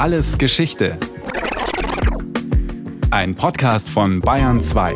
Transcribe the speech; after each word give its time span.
Alles 0.00 0.38
Geschichte. 0.38 0.98
Ein 3.10 3.34
Podcast 3.34 3.90
von 3.90 4.20
Bayern 4.20 4.58
2. 4.58 4.94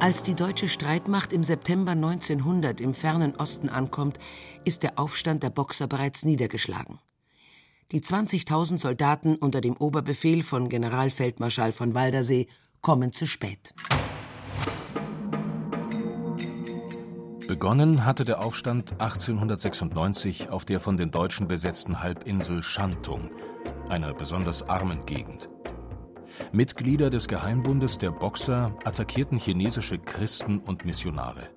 Als 0.00 0.24
die 0.24 0.34
deutsche 0.34 0.68
Streitmacht 0.68 1.32
im 1.32 1.44
September 1.44 1.92
1900 1.92 2.80
im 2.80 2.92
fernen 2.92 3.36
Osten 3.36 3.68
ankommt, 3.68 4.18
ist 4.64 4.82
der 4.82 4.98
Aufstand 4.98 5.44
der 5.44 5.50
Boxer 5.50 5.86
bereits 5.86 6.24
niedergeschlagen. 6.24 6.98
Die 7.92 8.00
20.000 8.00 8.78
Soldaten 8.78 9.34
unter 9.34 9.60
dem 9.60 9.76
Oberbefehl 9.76 10.44
von 10.44 10.68
Generalfeldmarschall 10.68 11.72
von 11.72 11.92
Waldersee 11.92 12.46
kommen 12.82 13.12
zu 13.12 13.26
spät. 13.26 13.74
Begonnen 17.48 18.04
hatte 18.04 18.24
der 18.24 18.40
Aufstand 18.44 18.92
1896 19.00 20.50
auf 20.50 20.64
der 20.64 20.78
von 20.78 20.96
den 20.96 21.10
Deutschen 21.10 21.48
besetzten 21.48 22.00
Halbinsel 22.00 22.62
Schantung, 22.62 23.28
einer 23.88 24.14
besonders 24.14 24.68
armen 24.68 25.04
Gegend. 25.04 25.48
Mitglieder 26.52 27.10
des 27.10 27.26
Geheimbundes 27.26 27.98
der 27.98 28.12
Boxer 28.12 28.72
attackierten 28.84 29.36
chinesische 29.36 29.98
Christen 29.98 30.60
und 30.60 30.84
Missionare. 30.84 31.48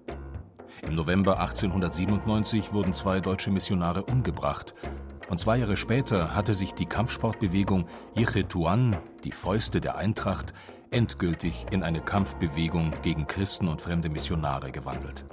Im 0.82 0.96
November 0.96 1.40
1897 1.40 2.74
wurden 2.74 2.96
zwei 2.96 3.20
deutsche 3.20 3.52
Missionare 3.52 4.04
umgebracht, 4.04 4.74
und 5.34 5.40
zwei 5.40 5.58
Jahre 5.58 5.78
später 5.78 6.36
hatte 6.36 6.54
sich 6.54 6.76
die 6.76 6.86
Kampfsportbewegung 6.86 7.88
Yiche 8.16 8.48
Tuan, 8.48 8.98
die 9.24 9.32
Fäuste 9.32 9.82
der 9.82 9.98
Eintracht, 9.98 10.54
endgültig 10.92 11.66
in 11.72 11.82
eine 11.82 12.02
Kampfbewegung 12.02 12.94
gegen 13.02 13.26
Christen 13.26 13.68
und 13.68 13.82
fremde 13.82 14.10
Missionare 14.10 14.72
gewandelt. 14.72 15.26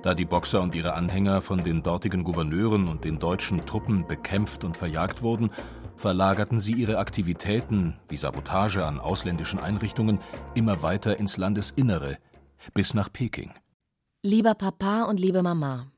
Da 0.00 0.14
die 0.14 0.24
Boxer 0.24 0.62
und 0.62 0.74
ihre 0.74 0.94
Anhänger 0.94 1.42
von 1.42 1.62
den 1.62 1.82
dortigen 1.82 2.24
Gouverneuren 2.24 2.88
und 2.88 3.04
den 3.04 3.18
deutschen 3.18 3.66
Truppen 3.66 4.06
bekämpft 4.06 4.64
und 4.64 4.78
verjagt 4.78 5.20
wurden, 5.20 5.50
verlagerten 5.98 6.58
sie 6.58 6.72
ihre 6.72 6.96
Aktivitäten 6.96 7.98
wie 8.08 8.16
Sabotage 8.16 8.86
an 8.86 8.98
ausländischen 8.98 9.58
Einrichtungen 9.58 10.20
immer 10.54 10.80
weiter 10.80 11.18
ins 11.18 11.36
Landesinnere, 11.36 12.16
bis 12.72 12.94
nach 12.94 13.12
Peking. 13.12 13.52
Lieber 14.22 14.54
Papa 14.54 15.02
und 15.02 15.20
liebe 15.20 15.42
Mama, 15.42 15.88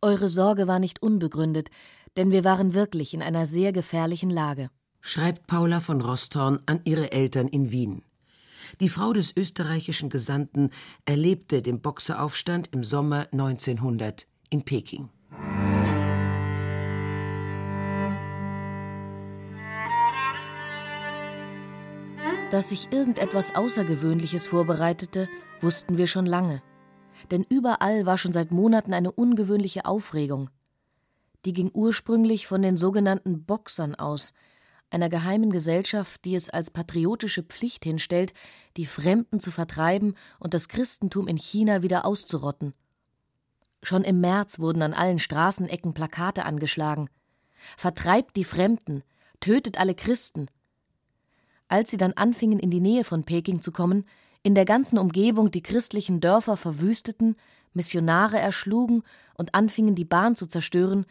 eure 0.00 0.28
Sorge 0.28 0.68
war 0.68 0.78
nicht 0.78 1.02
unbegründet, 1.02 1.70
denn 2.18 2.32
wir 2.32 2.42
waren 2.42 2.74
wirklich 2.74 3.14
in 3.14 3.22
einer 3.22 3.46
sehr 3.46 3.72
gefährlichen 3.72 4.28
Lage. 4.28 4.70
Schreibt 5.00 5.46
Paula 5.46 5.78
von 5.78 6.00
Rostorn 6.00 6.58
an 6.66 6.80
ihre 6.84 7.12
Eltern 7.12 7.46
in 7.46 7.70
Wien. 7.70 8.02
Die 8.80 8.88
Frau 8.88 9.12
des 9.12 9.34
österreichischen 9.36 10.10
Gesandten 10.10 10.70
erlebte 11.04 11.62
den 11.62 11.80
Boxeraufstand 11.80 12.70
im 12.72 12.82
Sommer 12.82 13.28
1900 13.30 14.26
in 14.50 14.64
Peking. 14.64 15.08
Dass 22.50 22.70
sich 22.70 22.92
irgendetwas 22.92 23.54
Außergewöhnliches 23.54 24.48
vorbereitete, 24.48 25.28
wussten 25.60 25.98
wir 25.98 26.08
schon 26.08 26.26
lange. 26.26 26.62
Denn 27.30 27.46
überall 27.48 28.06
war 28.06 28.18
schon 28.18 28.32
seit 28.32 28.50
Monaten 28.50 28.92
eine 28.92 29.12
ungewöhnliche 29.12 29.84
Aufregung. 29.84 30.50
Die 31.44 31.52
ging 31.52 31.70
ursprünglich 31.72 32.46
von 32.46 32.62
den 32.62 32.76
sogenannten 32.76 33.44
Boxern 33.44 33.94
aus, 33.94 34.32
einer 34.90 35.08
geheimen 35.08 35.50
Gesellschaft, 35.50 36.24
die 36.24 36.34
es 36.34 36.48
als 36.48 36.70
patriotische 36.70 37.42
Pflicht 37.42 37.84
hinstellt, 37.84 38.32
die 38.76 38.86
Fremden 38.86 39.38
zu 39.38 39.50
vertreiben 39.50 40.14
und 40.38 40.54
das 40.54 40.68
Christentum 40.68 41.28
in 41.28 41.36
China 41.36 41.82
wieder 41.82 42.04
auszurotten. 42.04 42.72
Schon 43.82 44.02
im 44.02 44.20
März 44.20 44.58
wurden 44.58 44.82
an 44.82 44.94
allen 44.94 45.18
Straßenecken 45.18 45.94
Plakate 45.94 46.44
angeschlagen. 46.44 47.08
Vertreibt 47.76 48.36
die 48.36 48.44
Fremden, 48.44 49.02
tötet 49.40 49.78
alle 49.78 49.94
Christen, 49.94 50.46
als 51.68 51.90
sie 51.90 51.98
dann 51.98 52.14
anfingen, 52.14 52.58
in 52.58 52.70
die 52.70 52.80
Nähe 52.80 53.04
von 53.04 53.24
Peking 53.24 53.60
zu 53.60 53.72
kommen, 53.72 54.04
in 54.42 54.54
der 54.54 54.64
ganzen 54.64 54.98
Umgebung 54.98 55.50
die 55.50 55.62
christlichen 55.62 56.20
Dörfer 56.20 56.56
verwüsteten, 56.56 57.36
Missionare 57.74 58.38
erschlugen 58.38 59.02
und 59.34 59.54
anfingen, 59.54 59.94
die 59.94 60.06
Bahn 60.06 60.34
zu 60.34 60.46
zerstören, 60.46 61.04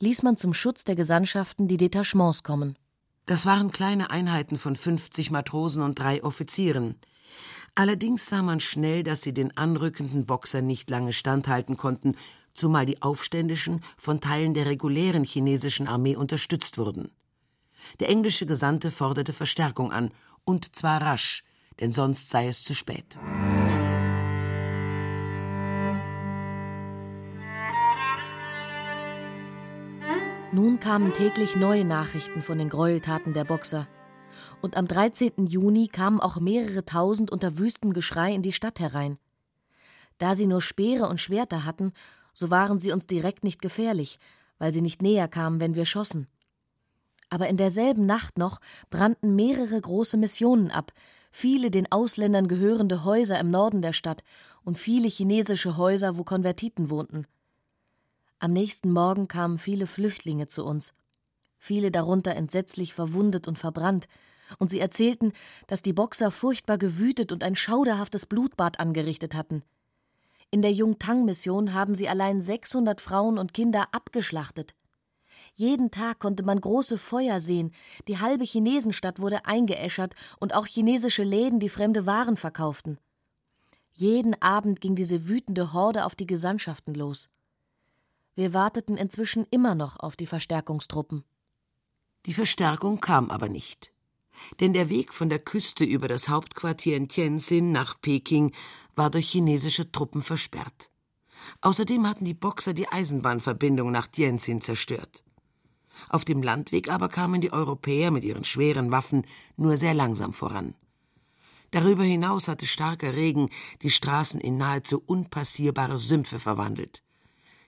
ließ 0.00 0.22
man 0.22 0.36
zum 0.36 0.52
Schutz 0.52 0.84
der 0.84 0.96
Gesandtschaften 0.96 1.68
die 1.68 1.76
Detachements 1.76 2.42
kommen. 2.42 2.76
Das 3.26 3.44
waren 3.44 3.70
kleine 3.70 4.10
Einheiten 4.10 4.56
von 4.56 4.74
50 4.74 5.30
Matrosen 5.30 5.82
und 5.82 5.98
drei 5.98 6.22
Offizieren. 6.24 6.96
Allerdings 7.74 8.26
sah 8.26 8.42
man 8.42 8.60
schnell, 8.60 9.02
dass 9.02 9.22
sie 9.22 9.34
den 9.34 9.56
anrückenden 9.56 10.26
Boxern 10.26 10.66
nicht 10.66 10.90
lange 10.90 11.12
standhalten 11.12 11.76
konnten, 11.76 12.16
zumal 12.54 12.86
die 12.86 13.02
Aufständischen 13.02 13.84
von 13.96 14.20
Teilen 14.20 14.54
der 14.54 14.66
regulären 14.66 15.24
chinesischen 15.24 15.86
Armee 15.86 16.16
unterstützt 16.16 16.78
wurden. 16.78 17.12
Der 18.00 18.08
englische 18.08 18.46
Gesandte 18.46 18.90
forderte 18.90 19.32
Verstärkung 19.32 19.92
an, 19.92 20.10
und 20.44 20.74
zwar 20.74 21.00
rasch, 21.00 21.44
denn 21.80 21.92
sonst 21.92 22.30
sei 22.30 22.48
es 22.48 22.64
zu 22.64 22.74
spät. 22.74 23.18
Nun 30.50 30.80
kamen 30.80 31.12
täglich 31.12 31.56
neue 31.56 31.84
Nachrichten 31.84 32.40
von 32.40 32.56
den 32.56 32.70
Gräueltaten 32.70 33.34
der 33.34 33.44
Boxer. 33.44 33.86
Und 34.62 34.78
am 34.78 34.88
13. 34.88 35.46
Juni 35.46 35.88
kamen 35.88 36.20
auch 36.20 36.40
mehrere 36.40 36.86
tausend 36.86 37.30
unter 37.30 37.58
wüstem 37.58 37.92
Geschrei 37.92 38.32
in 38.32 38.40
die 38.40 38.54
Stadt 38.54 38.80
herein. 38.80 39.18
Da 40.16 40.34
sie 40.34 40.46
nur 40.46 40.62
Speere 40.62 41.06
und 41.10 41.20
Schwerter 41.20 41.66
hatten, 41.66 41.92
so 42.32 42.48
waren 42.48 42.78
sie 42.78 42.92
uns 42.92 43.06
direkt 43.06 43.44
nicht 43.44 43.60
gefährlich, 43.60 44.18
weil 44.58 44.72
sie 44.72 44.80
nicht 44.80 45.02
näher 45.02 45.28
kamen, 45.28 45.60
wenn 45.60 45.74
wir 45.74 45.84
schossen. 45.84 46.28
Aber 47.28 47.48
in 47.48 47.58
derselben 47.58 48.06
Nacht 48.06 48.38
noch 48.38 48.58
brannten 48.88 49.36
mehrere 49.36 49.78
große 49.78 50.16
Missionen 50.16 50.70
ab, 50.70 50.92
viele 51.30 51.70
den 51.70 51.92
Ausländern 51.92 52.48
gehörende 52.48 53.04
Häuser 53.04 53.38
im 53.38 53.50
Norden 53.50 53.82
der 53.82 53.92
Stadt 53.92 54.24
und 54.64 54.78
viele 54.78 55.08
chinesische 55.08 55.76
Häuser, 55.76 56.16
wo 56.16 56.24
Konvertiten 56.24 56.88
wohnten. 56.88 57.26
Am 58.40 58.52
nächsten 58.52 58.92
Morgen 58.92 59.26
kamen 59.26 59.58
viele 59.58 59.88
Flüchtlinge 59.88 60.46
zu 60.46 60.64
uns, 60.64 60.94
viele 61.58 61.90
darunter 61.90 62.36
entsetzlich 62.36 62.94
verwundet 62.94 63.48
und 63.48 63.58
verbrannt, 63.58 64.06
und 64.58 64.70
sie 64.70 64.80
erzählten, 64.80 65.32
dass 65.66 65.82
die 65.82 65.92
Boxer 65.92 66.30
furchtbar 66.30 66.78
gewütet 66.78 67.32
und 67.32 67.42
ein 67.44 67.56
schauderhaftes 67.56 68.26
Blutbad 68.26 68.80
angerichtet 68.80 69.34
hatten. 69.34 69.62
In 70.50 70.62
der 70.62 70.72
Jungtang-Mission 70.72 71.74
haben 71.74 71.94
sie 71.94 72.08
allein 72.08 72.40
600 72.40 73.00
Frauen 73.00 73.38
und 73.38 73.52
Kinder 73.52 73.88
abgeschlachtet. 73.92 74.74
Jeden 75.54 75.90
Tag 75.90 76.20
konnte 76.20 76.44
man 76.44 76.60
große 76.60 76.96
Feuer 76.96 77.40
sehen, 77.40 77.72
die 78.06 78.20
halbe 78.20 78.44
Chinesenstadt 78.44 79.18
wurde 79.18 79.44
eingeäschert 79.44 80.14
und 80.38 80.54
auch 80.54 80.66
chinesische 80.66 81.24
Läden, 81.24 81.60
die 81.60 81.68
fremde 81.68 82.06
Waren 82.06 82.36
verkauften. 82.36 82.98
Jeden 83.92 84.40
Abend 84.40 84.80
ging 84.80 84.94
diese 84.94 85.28
wütende 85.28 85.72
Horde 85.72 86.06
auf 86.06 86.14
die 86.14 86.26
Gesandtschaften 86.26 86.94
los. 86.94 87.28
Wir 88.38 88.54
warteten 88.54 88.96
inzwischen 88.96 89.48
immer 89.50 89.74
noch 89.74 89.98
auf 89.98 90.14
die 90.14 90.24
Verstärkungstruppen. 90.24 91.24
Die 92.24 92.32
Verstärkung 92.32 93.00
kam 93.00 93.32
aber 93.32 93.48
nicht. 93.48 93.92
Denn 94.60 94.72
der 94.72 94.90
Weg 94.90 95.12
von 95.12 95.28
der 95.28 95.40
Küste 95.40 95.82
über 95.82 96.06
das 96.06 96.28
Hauptquartier 96.28 96.96
in 96.96 97.08
Tianjin 97.08 97.72
nach 97.72 98.00
Peking 98.00 98.52
war 98.94 99.10
durch 99.10 99.28
chinesische 99.28 99.90
Truppen 99.90 100.22
versperrt. 100.22 100.92
Außerdem 101.62 102.06
hatten 102.06 102.24
die 102.24 102.32
Boxer 102.32 102.74
die 102.74 102.86
Eisenbahnverbindung 102.86 103.90
nach 103.90 104.06
Tianjin 104.06 104.60
zerstört. 104.60 105.24
Auf 106.08 106.24
dem 106.24 106.40
Landweg 106.40 106.92
aber 106.92 107.08
kamen 107.08 107.40
die 107.40 107.52
Europäer 107.52 108.12
mit 108.12 108.22
ihren 108.22 108.44
schweren 108.44 108.92
Waffen 108.92 109.26
nur 109.56 109.76
sehr 109.76 109.94
langsam 109.94 110.32
voran. 110.32 110.76
Darüber 111.72 112.04
hinaus 112.04 112.46
hatte 112.46 112.66
starker 112.66 113.14
Regen 113.14 113.50
die 113.82 113.90
Straßen 113.90 114.40
in 114.40 114.58
nahezu 114.58 115.02
unpassierbare 115.04 115.98
Sümpfe 115.98 116.38
verwandelt. 116.38 117.02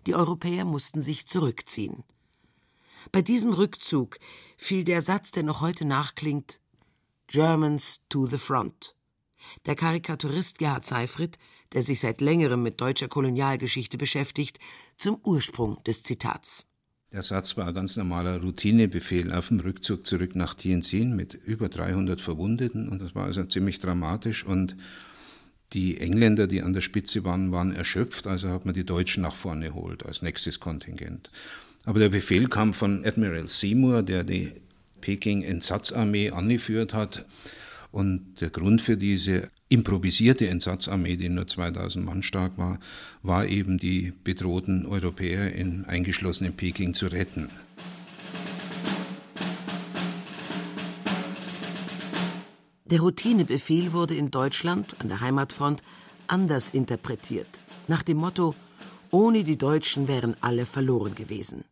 Die 0.06 0.14
Europäer 0.14 0.64
mussten 0.64 1.02
sich 1.02 1.26
zurückziehen. 1.26 2.04
Bei 3.12 3.22
diesem 3.22 3.52
Rückzug 3.52 4.18
fiel 4.56 4.84
der 4.84 5.00
Satz, 5.00 5.30
der 5.30 5.42
noch 5.42 5.60
heute 5.60 5.84
nachklingt 5.84 6.60
Germans 7.26 8.00
to 8.08 8.26
the 8.26 8.38
front. 8.38 8.94
Der 9.66 9.74
Karikaturist 9.74 10.58
Gerhard 10.58 10.84
Seifried, 10.84 11.38
der 11.72 11.82
sich 11.82 12.00
seit 12.00 12.20
längerem 12.20 12.62
mit 12.62 12.80
deutscher 12.80 13.08
Kolonialgeschichte 13.08 13.96
beschäftigt, 13.96 14.58
zum 14.98 15.18
Ursprung 15.22 15.82
des 15.84 16.02
Zitats. 16.02 16.66
Der 17.12 17.22
Satz 17.22 17.56
war 17.56 17.66
ein 17.66 17.74
ganz 17.74 17.96
normaler 17.96 18.40
Routinebefehl 18.40 19.32
auf 19.32 19.48
dem 19.48 19.60
Rückzug 19.60 20.06
zurück 20.06 20.36
nach 20.36 20.54
Tianjin 20.54 21.16
mit 21.16 21.34
über 21.34 21.68
300 21.68 22.20
Verwundeten 22.20 22.88
und 22.88 23.00
das 23.02 23.16
war 23.16 23.24
also 23.24 23.42
ziemlich 23.44 23.80
dramatisch 23.80 24.44
und 24.44 24.76
die 25.72 25.98
Engländer, 25.98 26.46
die 26.46 26.62
an 26.62 26.72
der 26.72 26.80
Spitze 26.80 27.24
waren, 27.24 27.52
waren 27.52 27.74
erschöpft, 27.74 28.26
also 28.26 28.48
hat 28.48 28.64
man 28.64 28.74
die 28.74 28.84
Deutschen 28.84 29.22
nach 29.22 29.34
vorne 29.34 29.68
geholt 29.68 30.04
als 30.04 30.22
nächstes 30.22 30.60
Kontingent. 30.60 31.30
Aber 31.84 31.98
der 31.98 32.08
Befehl 32.08 32.48
kam 32.48 32.74
von 32.74 33.04
Admiral 33.04 33.46
Seymour, 33.46 34.02
der 34.02 34.24
die 34.24 34.52
Peking-Entsatzarmee 35.00 36.30
angeführt 36.30 36.94
hat. 36.94 37.26
Und 37.92 38.40
der 38.40 38.50
Grund 38.50 38.80
für 38.80 38.96
diese 38.96 39.50
improvisierte 39.68 40.46
Entsatzarmee, 40.48 41.16
die 41.16 41.28
nur 41.28 41.46
2000 41.46 42.04
Mann 42.04 42.22
stark 42.22 42.56
war, 42.56 42.78
war 43.22 43.46
eben 43.46 43.78
die 43.78 44.12
bedrohten 44.24 44.86
Europäer 44.86 45.52
in 45.52 45.84
eingeschlossenen 45.86 46.52
Peking 46.52 46.94
zu 46.94 47.06
retten. 47.06 47.48
Der 52.90 53.00
Routinebefehl 53.02 53.92
wurde 53.92 54.16
in 54.16 54.32
Deutschland 54.32 55.00
an 55.00 55.06
der 55.06 55.20
Heimatfront 55.20 55.80
anders 56.26 56.70
interpretiert, 56.70 57.48
nach 57.86 58.02
dem 58.02 58.16
Motto 58.16 58.52
Ohne 59.12 59.44
die 59.44 59.56
Deutschen 59.56 60.08
wären 60.08 60.34
alle 60.40 60.66
verloren 60.66 61.14
gewesen. 61.14 61.64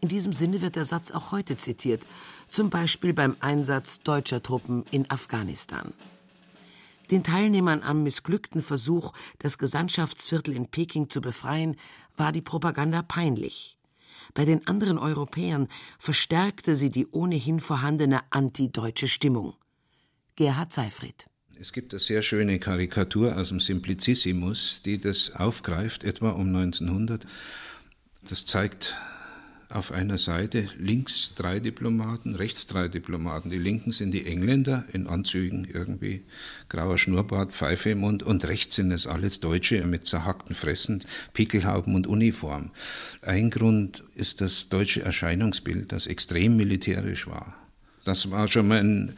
In 0.00 0.08
diesem 0.08 0.32
Sinne 0.32 0.62
wird 0.62 0.76
der 0.76 0.84
Satz 0.84 1.10
auch 1.10 1.32
heute 1.32 1.56
zitiert, 1.56 2.02
zum 2.48 2.70
Beispiel 2.70 3.12
beim 3.12 3.36
Einsatz 3.40 4.00
deutscher 4.00 4.40
Truppen 4.40 4.84
in 4.92 5.10
Afghanistan. 5.10 5.92
Den 7.10 7.24
Teilnehmern 7.24 7.82
am 7.82 8.04
missglückten 8.04 8.62
Versuch, 8.62 9.12
das 9.40 9.58
Gesandtschaftsviertel 9.58 10.54
in 10.54 10.68
Peking 10.68 11.10
zu 11.10 11.20
befreien, 11.20 11.76
war 12.16 12.30
die 12.30 12.42
Propaganda 12.42 13.02
peinlich. 13.02 13.78
Bei 14.32 14.44
den 14.44 14.64
anderen 14.68 14.98
Europäern 14.98 15.66
verstärkte 15.98 16.76
sie 16.76 16.90
die 16.90 17.08
ohnehin 17.08 17.58
vorhandene 17.58 18.20
antideutsche 18.30 19.08
Stimmung. 19.08 19.54
Gerhard 20.36 20.72
Seifried. 20.72 21.26
Es 21.58 21.72
gibt 21.72 21.94
eine 21.94 22.00
sehr 22.00 22.20
schöne 22.20 22.58
Karikatur 22.58 23.36
aus 23.36 23.48
dem 23.48 23.58
Simplicissimus, 23.58 24.82
die 24.84 25.00
das 25.00 25.34
aufgreift, 25.34 26.04
etwa 26.04 26.30
um 26.30 26.54
1900. 26.54 27.26
Das 28.28 28.44
zeigt 28.44 28.94
auf 29.70 29.92
einer 29.92 30.18
Seite 30.18 30.68
links 30.78 31.32
drei 31.34 31.58
Diplomaten, 31.58 32.34
rechts 32.34 32.66
drei 32.66 32.88
Diplomaten. 32.88 33.48
Die 33.48 33.58
linken 33.58 33.92
sind 33.92 34.10
die 34.12 34.26
Engländer 34.26 34.84
in 34.92 35.06
Anzügen 35.06 35.66
irgendwie, 35.72 36.24
grauer 36.68 36.98
Schnurrbart, 36.98 37.52
Pfeife 37.52 37.90
im 37.90 38.00
Mund 38.00 38.22
und 38.22 38.44
rechts 38.44 38.76
sind 38.76 38.92
es 38.92 39.06
alles 39.06 39.40
Deutsche 39.40 39.84
mit 39.86 40.06
zerhackten 40.06 40.54
Fressen, 40.54 41.02
Pickelhauben 41.32 41.94
und 41.94 42.06
Uniform. 42.06 42.70
Ein 43.22 43.48
Grund 43.48 44.04
ist 44.14 44.42
das 44.42 44.68
deutsche 44.68 45.02
Erscheinungsbild, 45.02 45.92
das 45.92 46.06
extrem 46.06 46.56
militärisch 46.58 47.26
war. 47.26 47.54
Das 48.04 48.30
war 48.30 48.46
schon 48.46 48.68
mal 48.68 48.78
ein 48.78 49.16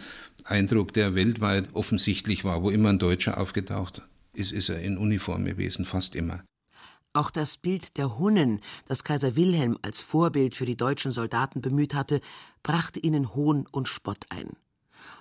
Eindruck, 0.51 0.93
der 0.93 1.15
weltweit 1.15 1.71
offensichtlich 1.75 2.45
war. 2.45 2.63
Wo 2.63 2.71
immer 2.71 2.91
ein 2.91 2.99
Deutscher 2.99 3.39
aufgetaucht 3.39 4.03
ist, 4.33 4.53
ist 4.53 4.69
er 4.69 4.81
in 4.81 4.99
Uniform 4.99 5.45
gewesen, 5.45 5.85
fast 5.85 6.15
immer. 6.15 6.43
Auch 7.13 7.31
das 7.31 7.57
Bild 7.57 7.97
der 7.97 8.19
Hunnen, 8.19 8.61
das 8.87 9.03
Kaiser 9.03 9.35
Wilhelm 9.35 9.79
als 9.83 10.03
Vorbild 10.03 10.55
für 10.55 10.67
die 10.67 10.77
deutschen 10.77 11.11
Soldaten 11.11 11.61
bemüht 11.61 11.95
hatte, 11.95 12.21
brachte 12.63 13.01
ihnen 13.01 13.35
Hohn 13.35 13.67
und 13.71 13.89
Spott 13.89 14.27
ein. 14.29 14.51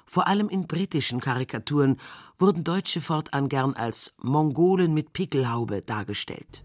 Vor 0.05 0.27
allem 0.27 0.49
in 0.49 0.67
britischen 0.67 1.19
Karikaturen 1.19 1.97
wurden 2.39 2.63
Deutsche 2.63 3.01
fortan 3.01 3.49
gern 3.49 3.73
als 3.73 4.13
Mongolen 4.21 4.93
mit 4.93 5.11
Pickelhaube 5.11 5.81
dargestellt. 5.81 6.63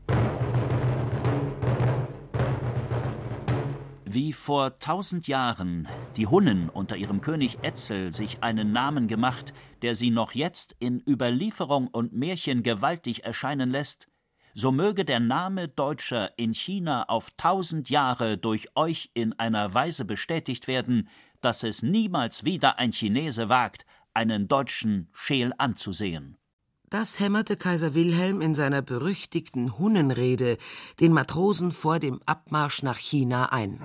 Wie 4.14 4.34
vor 4.34 4.78
tausend 4.78 5.26
Jahren 5.26 5.88
die 6.18 6.26
Hunnen 6.26 6.68
unter 6.68 6.98
ihrem 6.98 7.22
König 7.22 7.60
Etzel 7.62 8.12
sich 8.12 8.42
einen 8.42 8.70
Namen 8.70 9.08
gemacht, 9.08 9.54
der 9.80 9.94
sie 9.94 10.10
noch 10.10 10.32
jetzt 10.32 10.76
in 10.80 11.02
Überlieferung 11.08 11.88
und 11.88 12.12
Märchen 12.12 12.62
gewaltig 12.62 13.24
erscheinen 13.24 13.70
lässt, 13.70 14.08
so 14.52 14.70
möge 14.70 15.06
der 15.06 15.18
Name 15.18 15.66
Deutscher 15.66 16.38
in 16.38 16.52
China 16.52 17.04
auf 17.04 17.30
tausend 17.38 17.88
Jahre 17.88 18.36
durch 18.36 18.68
euch 18.76 19.10
in 19.14 19.32
einer 19.38 19.72
Weise 19.72 20.04
bestätigt 20.04 20.68
werden, 20.68 21.08
dass 21.40 21.62
es 21.62 21.82
niemals 21.82 22.44
wieder 22.44 22.78
ein 22.78 22.92
Chinese 22.92 23.48
wagt, 23.48 23.86
einen 24.12 24.46
Deutschen 24.46 25.08
scheel 25.14 25.54
anzusehen. 25.56 26.36
Das 26.92 27.20
hämmerte 27.20 27.56
Kaiser 27.56 27.94
Wilhelm 27.94 28.42
in 28.42 28.54
seiner 28.54 28.82
berüchtigten 28.82 29.78
Hunnenrede 29.78 30.58
den 31.00 31.14
Matrosen 31.14 31.72
vor 31.72 31.98
dem 31.98 32.20
Abmarsch 32.26 32.82
nach 32.82 32.98
China 32.98 33.50
ein. 33.50 33.80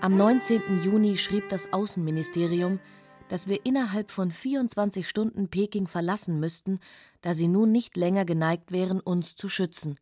Am 0.00 0.16
19. 0.16 0.82
Juni 0.82 1.16
schrieb 1.16 1.48
das 1.50 1.72
Außenministerium, 1.72 2.80
dass 3.28 3.46
wir 3.46 3.64
innerhalb 3.64 4.10
von 4.10 4.32
24 4.32 5.08
Stunden 5.08 5.46
Peking 5.46 5.86
verlassen 5.86 6.40
müssten, 6.40 6.80
da 7.20 7.32
sie 7.32 7.46
nun 7.46 7.70
nicht 7.70 7.96
länger 7.96 8.24
geneigt 8.24 8.72
wären, 8.72 8.98
uns 8.98 9.36
zu 9.36 9.48
schützen. 9.48 10.00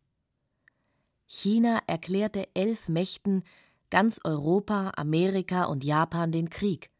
China 1.26 1.80
erklärte 1.86 2.48
elf 2.54 2.88
Mächten, 2.88 3.42
ganz 3.90 4.20
Europa, 4.24 4.92
Amerika 4.96 5.64
und 5.64 5.84
Japan 5.84 6.32
den 6.32 6.50
Krieg. 6.50 6.90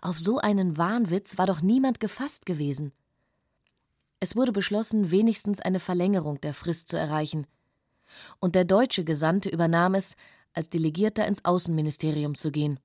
Auf 0.00 0.18
so 0.18 0.38
einen 0.38 0.76
Wahnwitz 0.76 1.38
war 1.38 1.46
doch 1.46 1.62
niemand 1.62 2.00
gefasst 2.00 2.46
gewesen. 2.46 2.92
Es 4.20 4.36
wurde 4.36 4.52
beschlossen, 4.52 5.10
wenigstens 5.10 5.60
eine 5.60 5.80
Verlängerung 5.80 6.40
der 6.40 6.52
Frist 6.52 6.88
zu 6.88 6.98
erreichen. 6.98 7.46
Und 8.38 8.54
der 8.54 8.64
deutsche 8.64 9.04
Gesandte 9.04 9.48
übernahm 9.48 9.94
es, 9.94 10.16
als 10.52 10.68
Delegierter 10.68 11.26
ins 11.26 11.44
Außenministerium 11.44 12.34
zu 12.34 12.50
gehen. 12.50 12.78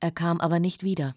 Er 0.00 0.10
kam 0.10 0.40
aber 0.40 0.58
nicht 0.58 0.82
wieder. 0.82 1.14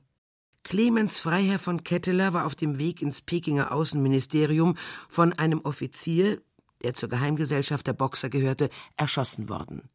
Clemens 0.64 1.20
Freiherr 1.20 1.60
von 1.60 1.84
Ketteler 1.84 2.34
war 2.34 2.46
auf 2.46 2.56
dem 2.56 2.78
Weg 2.78 3.02
ins 3.02 3.22
Pekinger 3.22 3.72
Außenministerium 3.72 4.78
von 5.10 5.34
einem 5.34 5.62
Offizier, 5.62 6.42
der 6.84 6.94
zur 6.94 7.10
Geheimgesellschaft 7.10 7.88
der 7.88 7.94
Boxer 7.94 8.30
gehörte, 8.30 8.70
erschossen 8.98 9.50
worden. 9.50 9.90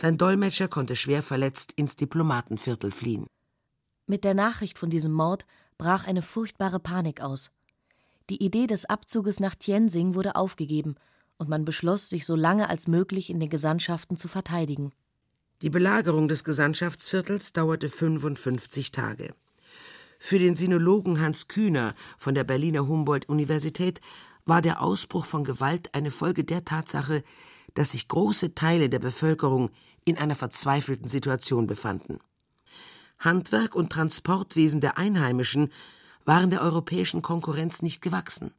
Sein 0.00 0.16
Dolmetscher 0.16 0.68
konnte 0.68 0.94
schwer 0.94 1.24
verletzt 1.24 1.72
ins 1.72 1.96
Diplomatenviertel 1.96 2.92
fliehen. 2.92 3.26
Mit 4.06 4.22
der 4.22 4.32
Nachricht 4.32 4.78
von 4.78 4.90
diesem 4.90 5.10
Mord 5.10 5.44
brach 5.76 6.06
eine 6.06 6.22
furchtbare 6.22 6.78
Panik 6.78 7.20
aus. 7.20 7.50
Die 8.30 8.40
Idee 8.40 8.68
des 8.68 8.84
Abzuges 8.84 9.40
nach 9.40 9.56
Tianjin 9.56 10.14
wurde 10.14 10.36
aufgegeben 10.36 10.94
und 11.36 11.48
man 11.48 11.64
beschloss, 11.64 12.08
sich 12.08 12.26
so 12.26 12.36
lange 12.36 12.68
als 12.68 12.86
möglich 12.86 13.28
in 13.28 13.40
den 13.40 13.50
Gesandtschaften 13.50 14.16
zu 14.16 14.28
verteidigen. 14.28 14.90
Die 15.62 15.70
Belagerung 15.70 16.28
des 16.28 16.44
Gesandtschaftsviertels 16.44 17.52
dauerte 17.52 17.90
55 17.90 18.92
Tage. 18.92 19.34
Für 20.20 20.38
den 20.38 20.54
Sinologen 20.54 21.20
Hans 21.20 21.48
Kühner 21.48 21.96
von 22.16 22.36
der 22.36 22.44
Berliner 22.44 22.86
Humboldt-Universität 22.86 24.00
war 24.44 24.62
der 24.62 24.80
Ausbruch 24.80 25.24
von 25.24 25.42
Gewalt 25.42 25.92
eine 25.96 26.12
Folge 26.12 26.44
der 26.44 26.64
Tatsache, 26.64 27.24
dass 27.74 27.92
sich 27.92 28.08
große 28.08 28.54
Teile 28.54 28.88
der 28.88 28.98
Bevölkerung 28.98 29.70
in 30.04 30.18
einer 30.18 30.34
verzweifelten 30.34 31.08
Situation 31.08 31.66
befanden. 31.66 32.18
Handwerk 33.18 33.74
und 33.74 33.90
Transportwesen 33.90 34.80
der 34.80 34.96
Einheimischen 34.96 35.72
waren 36.24 36.50
der 36.50 36.62
europäischen 36.62 37.22
Konkurrenz 37.22 37.82
nicht 37.82 38.02
gewachsen. 38.02 38.52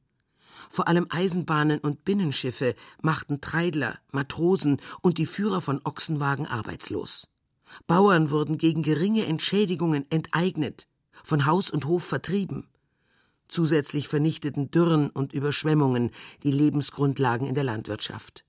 Vor 0.69 0.87
allem 0.87 1.07
Eisenbahnen 1.09 1.79
und 1.79 2.03
Binnenschiffe 2.03 2.75
machten 3.01 3.41
Treidler, 3.41 3.97
Matrosen 4.11 4.81
und 5.01 5.17
die 5.17 5.25
Führer 5.25 5.61
von 5.61 5.81
Ochsenwagen 5.83 6.45
arbeitslos. 6.45 7.27
Bauern 7.87 8.29
wurden 8.29 8.57
gegen 8.57 8.83
geringe 8.83 9.25
Entschädigungen 9.25 10.05
enteignet, 10.09 10.87
von 11.23 11.45
Haus 11.45 11.69
und 11.69 11.85
Hof 11.85 12.03
vertrieben. 12.03 12.67
Zusätzlich 13.47 14.07
vernichteten 14.07 14.69
Dürren 14.71 15.09
und 15.09 15.33
Überschwemmungen 15.33 16.11
die 16.43 16.51
Lebensgrundlagen 16.51 17.47
in 17.47 17.55
der 17.55 17.63
Landwirtschaft. 17.63 18.45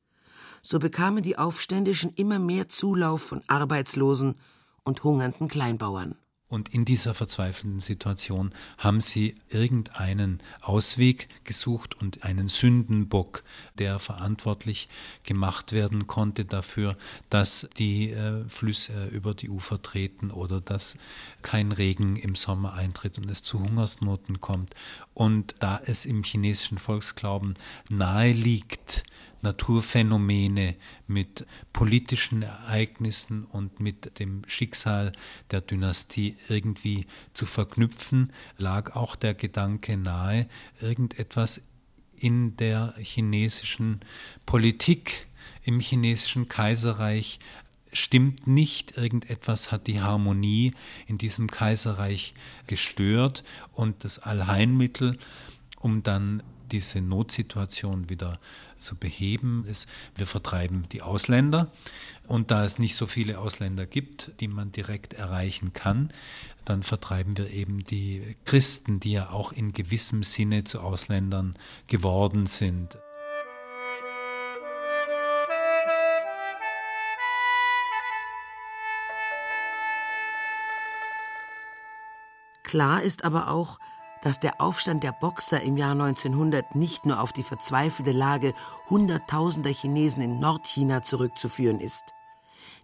So 0.63 0.79
bekamen 0.79 1.23
die 1.23 1.39
Aufständischen 1.39 2.13
immer 2.15 2.39
mehr 2.39 2.69
Zulauf 2.69 3.23
von 3.23 3.43
Arbeitslosen 3.47 4.37
und 4.85 5.05
hungernden 5.05 5.49
Kleinbauern. 5.49 6.17
Und 6.51 6.75
in 6.75 6.85
dieser 6.85 7.15
verzweifelten 7.15 7.79
Situation 7.79 8.53
haben 8.77 9.01
sie 9.01 9.37
irgendeinen 9.51 10.43
Ausweg 10.63 11.29
gesucht 11.45 11.95
und 11.95 12.25
einen 12.25 12.49
Sündenbock, 12.49 13.45
der 13.79 14.01
verantwortlich 14.01 14.89
gemacht 15.23 15.71
werden 15.71 16.09
konnte 16.09 16.45
dafür, 16.45 16.97
dass 17.31 17.69
die 17.79 18.11
äh, 18.11 18.43
Flüsse 18.49 19.07
über 19.07 19.33
die 19.33 19.49
Ufer 19.49 19.81
treten 19.81 20.33
oder 20.33 20.61
dass 20.61 20.99
kein 21.43 21.71
Regen 21.71 22.17
im 22.17 22.35
Sommer 22.35 22.75
eintritt 22.75 23.19
und 23.19 23.31
es 23.31 23.43
zu 23.43 23.61
Hungersnoten 23.61 24.41
kommt. 24.41 24.75
Und 25.15 25.55
da 25.61 25.81
es 25.87 26.05
im 26.05 26.25
chinesischen 26.25 26.79
Volksglauben 26.79 27.55
nahe 27.89 28.33
liegt, 28.33 29.05
Naturphänomene 29.43 30.77
mit 31.07 31.47
politischen 31.73 32.43
Ereignissen 32.43 33.45
und 33.45 33.81
mit 33.81 34.19
dem 34.19 34.43
Schicksal 34.47 35.13
der 35.51 35.61
Dynastie 35.61 36.37
irgendwie 36.49 37.07
zu 37.33 37.47
verknüpfen, 37.47 38.33
lag 38.59 38.95
auch 38.95 39.17
der 39.17 39.35
Gedanke 39.35 39.97
nahe, 39.97 40.49
irgendetwas 40.81 41.63
in 42.17 42.57
der 42.57 42.95
chinesischen 42.99 44.01
Politik, 44.45 45.27
im 45.63 45.81
chinesischen 45.81 46.49
Kaiserreich. 46.49 47.41
Stimmt 47.93 48.47
nicht, 48.47 48.97
irgendetwas 48.97 49.73
hat 49.73 49.87
die 49.87 50.01
Harmonie 50.01 50.75
in 51.07 51.19
diesem 51.19 51.51
Kaiserreich 51.51 52.35
gestört 52.67 53.43
und 53.73 54.05
das 54.05 54.19
Allheilmittel 54.19 55.19
um 55.81 56.03
dann 56.03 56.43
diese 56.73 57.01
Notsituation 57.01 58.09
wieder 58.09 58.39
zu 58.79 58.97
beheben, 58.97 59.65
ist, 59.67 59.89
wir 60.15 60.27
vertreiben 60.27 60.89
die 60.93 61.03
Ausländer. 61.03 61.71
Und 62.27 62.51
da 62.51 62.65
es 62.65 62.79
nicht 62.79 62.97
so 62.97 63.07
viele 63.07 63.39
Ausländer 63.39 63.87
gibt, 63.87 64.33
die 64.41 64.49
man 64.49 64.73
direkt 64.73 65.15
erreichen 65.15 65.73
kann, 65.73 66.13
dann 66.65 66.83
vertreiben 66.83 67.37
wir 67.37 67.51
eben 67.51 67.85
die 67.85 68.37
Christen, 68.45 69.01
die 69.01 69.13
ja 69.13 69.31
auch 69.31 69.53
in 69.53 69.73
gewissem 69.73 70.23
Sinne 70.23 70.65
zu 70.65 70.81
Ausländern 70.81 71.57
geworden 71.87 72.47
sind. 72.47 72.99
Klar 82.71 83.03
ist 83.03 83.25
aber 83.25 83.49
auch, 83.49 83.81
dass 84.23 84.41
der 84.41 84.61
Aufstand 84.61 85.03
der 85.03 85.13
Boxer 85.13 85.61
im 85.63 85.77
Jahr 85.77 85.93
1900 85.93 86.75
nicht 86.75 87.07
nur 87.07 87.21
auf 87.21 87.33
die 87.33 87.43
verzweifelte 87.43 88.13
Lage 88.13 88.55
Hunderttausender 88.89 89.71
Chinesen 89.71 90.23
in 90.23 90.41
Nordchina 90.41 91.03
zurückzuführen 91.03 91.81
ist. 91.81 92.05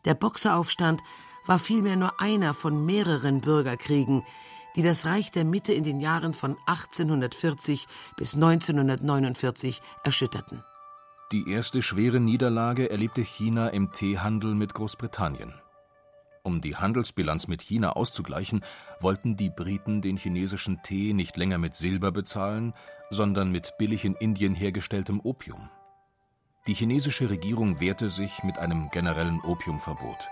Der 0.05 0.15
Boxeraufstand 0.15 1.03
war 1.47 1.59
vielmehr 1.59 1.97
nur 1.97 2.21
einer 2.21 2.55
von 2.55 2.85
mehreren 2.85 3.41
Bürgerkriegen, 3.41 4.25
die 4.77 4.83
das 4.83 5.07
Reich 5.07 5.31
der 5.31 5.45
Mitte 5.45 5.73
in 5.73 5.85
den 5.85 6.01
Jahren 6.01 6.35
von 6.35 6.57
1840 6.67 7.87
bis 8.17 8.35
1949 8.35 9.81
erschütterten. 10.05 10.63
Die 11.33 11.51
erste 11.51 11.83
schwere 11.83 12.21
Niederlage 12.21 12.91
erlebte 12.91 13.23
China 13.23 13.69
im 13.69 13.91
Teehandel 13.91 14.55
mit 14.55 14.75
Großbritannien. 14.75 15.55
Um 16.47 16.61
die 16.61 16.77
Handelsbilanz 16.77 17.49
mit 17.49 17.61
China 17.61 17.95
auszugleichen, 17.95 18.65
wollten 19.01 19.37
die 19.37 19.51
Briten 19.51 20.01
den 20.01 20.17
chinesischen 20.17 20.81
Tee 20.85 21.13
nicht 21.13 21.37
länger 21.37 21.59
mit 21.59 21.75
Silber 21.75 22.13
bezahlen, 22.13 22.73
sondern 23.11 23.51
mit 23.51 23.77
billig 23.79 24.05
in 24.05 24.15
Indien 24.15 24.55
hergestelltem 24.55 25.21
Opium. 25.25 25.69
Die 26.69 26.75
chinesische 26.75 27.31
Regierung 27.31 27.81
wehrte 27.81 28.11
sich 28.11 28.45
mit 28.45 28.59
einem 28.59 28.91
generellen 28.91 29.41
Opiumverbot. 29.41 30.29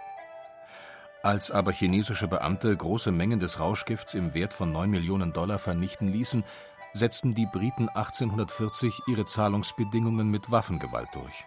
Als 1.25 1.51
aber 1.51 1.73
chinesische 1.73 2.29
Beamte 2.29 2.77
große 2.77 3.11
Mengen 3.11 3.41
des 3.41 3.59
Rauschgifts 3.59 4.15
im 4.15 4.35
Wert 4.35 4.55
von 4.55 4.71
9 4.71 4.89
Millionen 4.89 5.33
Dollar 5.33 5.59
vernichten 5.59 6.07
ließen, 6.07 6.45
setzten 6.93 7.35
die 7.35 7.47
Briten 7.47 7.89
1840 7.89 9.01
ihre 9.09 9.27
Zahlungsbedingungen 9.27 10.31
mit 10.31 10.53
Waffengewalt 10.53 11.09
durch. 11.13 11.45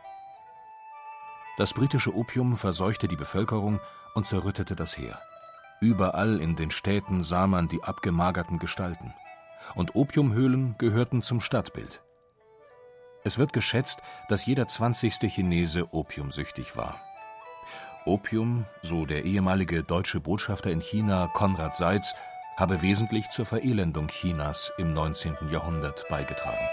Das 1.58 1.74
britische 1.74 2.16
Opium 2.16 2.56
verseuchte 2.56 3.08
die 3.08 3.16
Bevölkerung 3.16 3.80
und 4.14 4.28
zerrüttete 4.28 4.76
das 4.76 4.96
Heer. 4.96 5.20
Überall 5.82 6.40
in 6.40 6.56
den 6.56 6.70
Städten 6.70 7.24
sah 7.24 7.48
man 7.48 7.68
die 7.68 7.84
abgemagerten 7.84 8.60
Gestalten. 8.60 9.14
Und 9.76 9.96
Opiumhöhlen 9.96 10.76
gehörten 10.78 11.24
zum 11.24 11.42
Stadtbild. 11.42 12.02
Es 13.24 13.38
wird 13.40 13.54
geschätzt, 13.54 14.00
dass 14.30 14.46
jeder 14.46 14.68
zwanzigste 14.68 15.28
Chinese 15.28 15.94
opiumsüchtig 15.94 16.78
war. 16.78 17.02
Opium, 18.06 18.66
so 18.84 19.06
der 19.06 19.26
ehemalige 19.26 19.84
deutsche 19.84 20.20
Botschafter 20.20 20.70
in 20.70 20.80
China 20.80 21.28
Konrad 21.34 21.76
Seitz, 21.76 22.14
habe 22.56 22.82
wesentlich 22.82 23.30
zur 23.32 23.46
Verelendung 23.46 24.08
Chinas 24.08 24.72
im 24.78 24.94
19. 24.94 25.36
Jahrhundert 25.52 26.08
beigetragen. 26.08 26.70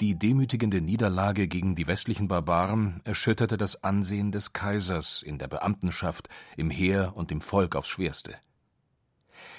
Die 0.00 0.18
demütigende 0.18 0.80
Niederlage 0.80 1.46
gegen 1.46 1.76
die 1.76 1.86
westlichen 1.86 2.26
Barbaren 2.26 3.00
erschütterte 3.04 3.56
das 3.56 3.84
Ansehen 3.84 4.32
des 4.32 4.52
Kaisers 4.52 5.22
in 5.22 5.38
der 5.38 5.46
Beamtenschaft, 5.46 6.28
im 6.56 6.68
Heer 6.68 7.12
und 7.14 7.30
im 7.30 7.40
Volk 7.40 7.76
aufs 7.76 7.90
Schwerste. 7.90 8.34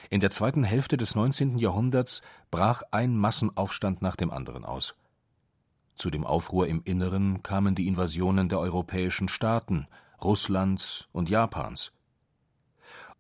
In 0.09 0.19
der 0.19 0.31
zweiten 0.31 0.65
Hälfte 0.65 0.97
des 0.97 1.15
19. 1.15 1.57
Jahrhunderts 1.57 2.21
brach 2.51 2.83
ein 2.91 3.15
Massenaufstand 3.15 4.01
nach 4.01 4.17
dem 4.17 4.29
anderen 4.29 4.65
aus. 4.65 4.95
Zu 5.95 6.09
dem 6.09 6.25
Aufruhr 6.25 6.67
im 6.67 6.81
Inneren 6.83 7.41
kamen 7.41 7.73
die 7.73 7.87
Invasionen 7.87 8.49
der 8.49 8.59
europäischen 8.59 9.29
Staaten, 9.29 9.87
Russlands 10.21 11.07
und 11.13 11.29
Japans. 11.29 11.93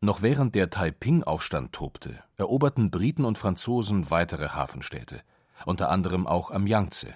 Noch 0.01 0.21
während 0.21 0.53
der 0.53 0.69
Taiping-Aufstand 0.69 1.71
tobte, 1.71 2.21
eroberten 2.35 2.91
Briten 2.91 3.23
und 3.23 3.37
Franzosen 3.37 4.11
weitere 4.11 4.49
Hafenstädte 4.49 5.21
unter 5.65 5.89
anderem 5.89 6.27
auch 6.27 6.51
am 6.51 6.67
Yangtze. 6.67 7.13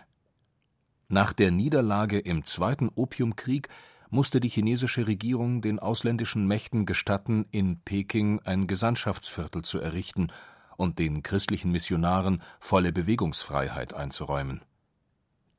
Nach 1.07 1.33
der 1.33 1.51
Niederlage 1.51 2.19
im 2.19 2.43
Zweiten 2.43 2.89
Opiumkrieg 2.93 3.69
musste 4.09 4.39
die 4.39 4.49
chinesische 4.49 5.07
Regierung 5.07 5.61
den 5.61 5.79
ausländischen 5.79 6.47
Mächten 6.47 6.85
gestatten, 6.85 7.45
in 7.51 7.79
Peking 7.81 8.39
ein 8.43 8.67
Gesandtschaftsviertel 8.67 9.63
zu 9.63 9.79
errichten 9.79 10.31
und 10.77 10.99
den 10.99 11.23
christlichen 11.23 11.71
Missionaren 11.71 12.41
volle 12.59 12.91
Bewegungsfreiheit 12.91 13.93
einzuräumen. 13.93 14.61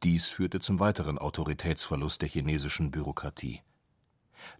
Dies 0.02 0.26
führte 0.26 0.60
zum 0.60 0.80
weiteren 0.80 1.18
Autoritätsverlust 1.18 2.22
der 2.22 2.28
chinesischen 2.28 2.90
Bürokratie. 2.90 3.60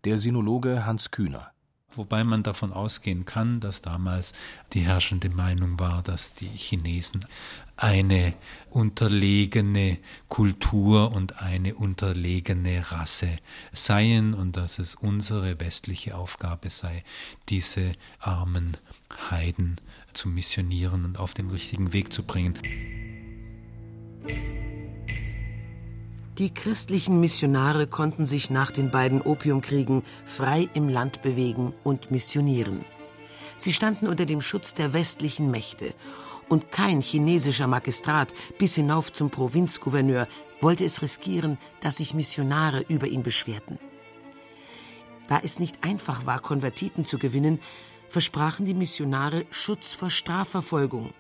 Der 0.05 0.19
Sinologe 0.19 0.85
Hans 0.85 1.11
Kühner 1.11 1.53
Wobei 1.97 2.23
man 2.23 2.45
davon 2.45 2.73
ausgehen 2.73 3.25
kann, 3.25 3.59
dass 3.59 3.83
damals 3.83 4.33
die 4.73 4.83
herrschende 4.83 5.29
Meinung 5.29 5.81
war, 5.81 6.03
dass 6.03 6.35
die 6.35 6.47
Chinesen 6.47 7.27
eine 7.77 8.35
unterlegene 8.69 9.99
Kultur 10.29 11.11
und 11.11 11.43
eine 11.43 11.75
unterlegene 11.75 12.93
Rasse 12.93 13.39
seien 13.73 14.35
und 14.35 14.57
dass 14.57 14.79
es 14.79 14.95
unsere 14.95 15.59
westliche 15.59 16.17
Aufgabe 16.17 16.71
sei, 16.71 17.03
diese 17.49 17.93
armen 18.21 18.77
Heiden 19.31 19.81
zu 20.13 20.29
missionieren 20.29 21.05
und 21.05 21.19
auf 21.19 21.35
den 21.35 21.51
richtigen 21.51 21.93
Weg 21.93 22.13
zu 22.13 22.23
bringen. 22.23 22.59
Die 26.39 26.55
christlichen 26.55 27.21
Missionare 27.21 27.87
konnten 27.87 28.25
sich 28.25 28.51
nach 28.51 28.71
den 28.71 28.91
beiden 28.91 29.21
Opiumkriegen 29.21 30.03
frei 30.25 30.69
im 30.75 30.89
Land 30.89 31.23
bewegen 31.23 31.75
und 31.83 32.11
missionieren. 32.11 32.85
Sie 33.59 33.73
standen 33.73 34.07
unter 34.07 34.25
dem 34.25 34.41
Schutz 34.41 34.73
der 34.73 34.93
westlichen 34.93 35.51
Mächte 35.51 35.93
und 36.49 36.73
kein 36.73 37.01
chinesischer 37.01 37.67
Magistrat 37.67 38.33
bis 38.59 38.75
hinauf 38.75 39.13
zum 39.13 39.31
Provinzgouverneur 39.31 40.27
wollte 40.61 40.85
es 40.85 41.03
riskieren, 41.03 41.59
dass 41.81 41.99
sich 41.99 42.15
Missionare 42.15 42.85
über 42.89 43.07
ihn 43.07 43.23
beschwerten. 43.23 43.79
Da 45.29 45.41
es 45.45 45.59
nicht 45.59 45.85
einfach 45.85 46.27
war, 46.27 46.41
Konvertiten 46.41 47.05
zu 47.05 47.19
gewinnen, 47.19 47.61
versprachen 48.09 48.67
die 48.67 48.75
Missionare 48.75 49.47
Schutz 49.51 49.95
vor 49.95 50.11
Strafverfolgung, 50.11 51.13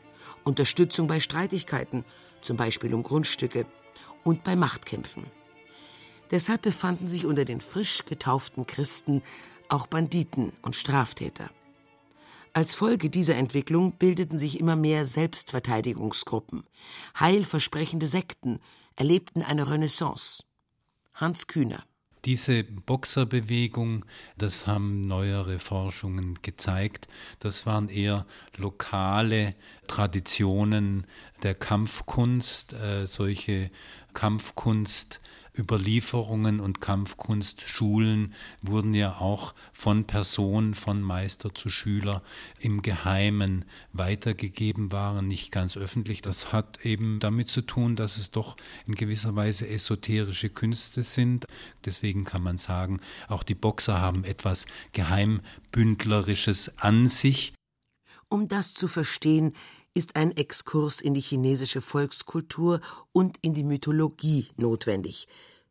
Unterstützung 0.45 1.07
bei 1.07 1.21
Streitigkeiten, 1.21 2.05
zum 2.43 2.57
Beispiel 2.57 2.93
um 2.93 3.02
Grundstücke, 3.02 3.67
und 4.25 4.45
bei 4.45 4.57
Machtkämpfen. 4.57 5.27
Deshalb 6.31 6.62
befanden 6.62 7.09
sich 7.09 7.27
unter 7.27 7.45
den 7.45 7.61
frisch 7.61 8.05
getauften 8.05 8.67
Christen 8.67 9.23
auch 9.69 9.87
Banditen 9.87 10.53
und 10.62 10.77
Straftäter. 10.77 11.50
Als 12.53 12.75
Folge 12.75 13.11
dieser 13.11 13.37
Entwicklung 13.37 13.93
bildeten 13.93 14.39
sich 14.39 14.59
immer 14.59 14.75
mehr 14.75 15.05
Selbstverteidigungsgruppen. 15.05 16.65
Heilversprechende 17.19 18.09
Sekten 18.09 18.59
erlebten 18.97 19.43
eine 19.43 19.71
Renaissance. 19.71 20.43
Hans 21.15 21.47
Kühner 21.47 21.85
diese 22.25 22.65
Boxerbewegung, 22.65 24.05
das 24.37 24.67
haben 24.67 25.00
neuere 25.00 25.59
Forschungen 25.59 26.39
gezeigt, 26.43 27.09
das 27.39 27.67
waren 27.67 27.89
eher 27.89 28.27
lokale 28.57 29.55
Traditionen 29.87 31.07
der 31.43 31.55
Kampfkunst, 31.55 32.75
äh, 32.75 33.07
solche 33.07 33.71
Kampfkunst 34.12 35.21
Überlieferungen 35.57 36.61
und 36.61 36.80
Kampfkunstschulen 36.80 38.35
wurden 38.62 38.95
ja 38.95 39.16
auch 39.16 39.54
von 39.73 40.04
Person, 40.04 40.75
von 40.75 41.02
Meister 41.02 41.54
zu 41.54 41.71
Schüler 41.71 42.23
im 42.59 42.83
Geheimen 42.83 43.64
weitergegeben, 43.92 44.92
waren 44.92 45.28
nicht 45.28 45.52
ganz 45.52 45.76
öffentlich. 45.76 46.23
Das 46.23 46.52
hat 46.52 46.85
eben 46.85 47.21
damit 47.21 47.49
zu 47.49 47.62
tun, 47.62 47.97
dass 47.97 48.19
es 48.19 48.30
doch 48.30 48.57
in 48.87 48.95
gewisser 48.95 49.35
Weise 49.37 49.69
esoterische 49.69 50.50
Künste 50.50 51.02
sind. 51.02 51.47
Deswegen 51.85 52.25
kann 52.25 52.42
man 52.42 52.59
sagen, 52.59 53.00
auch 53.28 53.42
die 53.42 53.54
Boxer 53.54 54.00
haben 54.00 54.25
etwas 54.25 54.66
Geheimbündlerisches 54.92 56.78
an 56.78 57.07
sich. 57.07 57.54
Um 58.28 58.47
das 58.47 58.75
zu 58.75 58.87
verstehen, 58.87 59.54
ist 59.94 60.16
ein 60.16 60.37
Exkurs 60.37 61.00
in 61.00 61.14
die 61.14 61.20
chinesische 61.20 61.80
Volkskultur 61.80 62.80
und 63.12 63.38
in 63.42 63.54
die 63.54 63.64
Mythologie 63.64 64.49
notwendig, 64.56 65.28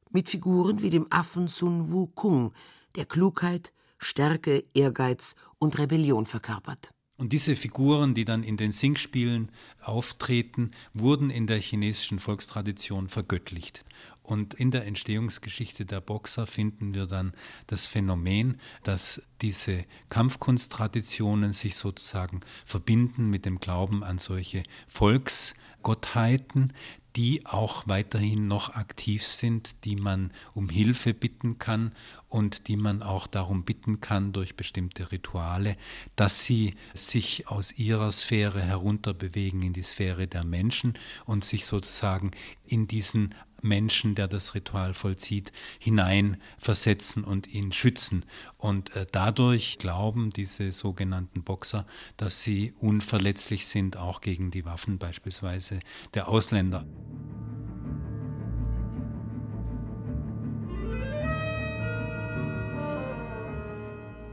mit 0.09 0.29
Figuren 0.29 0.81
wie 0.81 0.89
dem 0.89 1.07
Affen 1.09 1.47
Sun 1.47 1.91
Wukong, 1.91 2.53
der 2.95 3.05
Klugheit, 3.05 3.73
Stärke, 3.97 4.65
Ehrgeiz 4.73 5.35
und 5.57 5.77
Rebellion 5.77 6.25
verkörpert. 6.25 6.93
Und 7.19 7.33
diese 7.33 7.57
Figuren, 7.57 8.13
die 8.13 8.23
dann 8.23 8.43
in 8.43 8.55
den 8.55 8.71
Singspielen 8.71 9.51
auftreten, 9.81 10.71
wurden 10.93 11.29
in 11.29 11.47
der 11.47 11.59
chinesischen 11.59 12.17
Volkstradition 12.17 13.09
vergöttlicht. 13.09 13.83
Und 14.23 14.53
in 14.53 14.71
der 14.71 14.87
Entstehungsgeschichte 14.87 15.85
der 15.85 15.99
Boxer 15.99 16.47
finden 16.47 16.93
wir 16.95 17.07
dann 17.07 17.33
das 17.67 17.85
Phänomen, 17.85 18.61
dass 18.83 19.27
diese 19.41 19.83
Kampfkunsttraditionen 20.07 21.51
sich 21.51 21.75
sozusagen 21.75 22.39
verbinden 22.63 23.29
mit 23.29 23.43
dem 23.43 23.59
Glauben 23.59 24.01
an 24.01 24.17
solche 24.17 24.63
Volksgottheiten, 24.87 26.71
die 27.15 27.45
auch 27.45 27.87
weiterhin 27.87 28.47
noch 28.47 28.75
aktiv 28.75 29.25
sind, 29.25 29.83
die 29.85 29.95
man 29.95 30.31
um 30.53 30.69
Hilfe 30.69 31.13
bitten 31.13 31.57
kann 31.57 31.93
und 32.27 32.67
die 32.67 32.77
man 32.77 33.01
auch 33.01 33.27
darum 33.27 33.63
bitten 33.63 33.99
kann 33.99 34.31
durch 34.31 34.55
bestimmte 34.55 35.11
Rituale, 35.11 35.75
dass 36.15 36.43
sie 36.43 36.75
sich 36.93 37.47
aus 37.47 37.77
ihrer 37.77 38.11
Sphäre 38.11 38.61
herunterbewegen 38.61 39.61
in 39.63 39.73
die 39.73 39.81
Sphäre 39.81 40.27
der 40.27 40.43
Menschen 40.43 40.93
und 41.25 41.43
sich 41.43 41.65
sozusagen 41.65 42.31
in 42.65 42.87
diesen 42.87 43.33
Menschen, 43.61 44.15
der 44.15 44.27
das 44.27 44.55
Ritual 44.55 44.93
vollzieht, 44.93 45.51
hineinversetzen 45.79 47.23
und 47.23 47.47
ihn 47.47 47.71
schützen. 47.71 48.25
Und 48.57 48.95
äh, 48.95 49.05
dadurch 49.11 49.77
glauben 49.77 50.31
diese 50.31 50.71
sogenannten 50.71 51.43
Boxer, 51.43 51.85
dass 52.17 52.41
sie 52.41 52.73
unverletzlich 52.79 53.67
sind, 53.67 53.97
auch 53.97 54.21
gegen 54.21 54.51
die 54.51 54.65
Waffen 54.65 54.97
beispielsweise 54.97 55.79
der 56.13 56.29
Ausländer. 56.29 56.85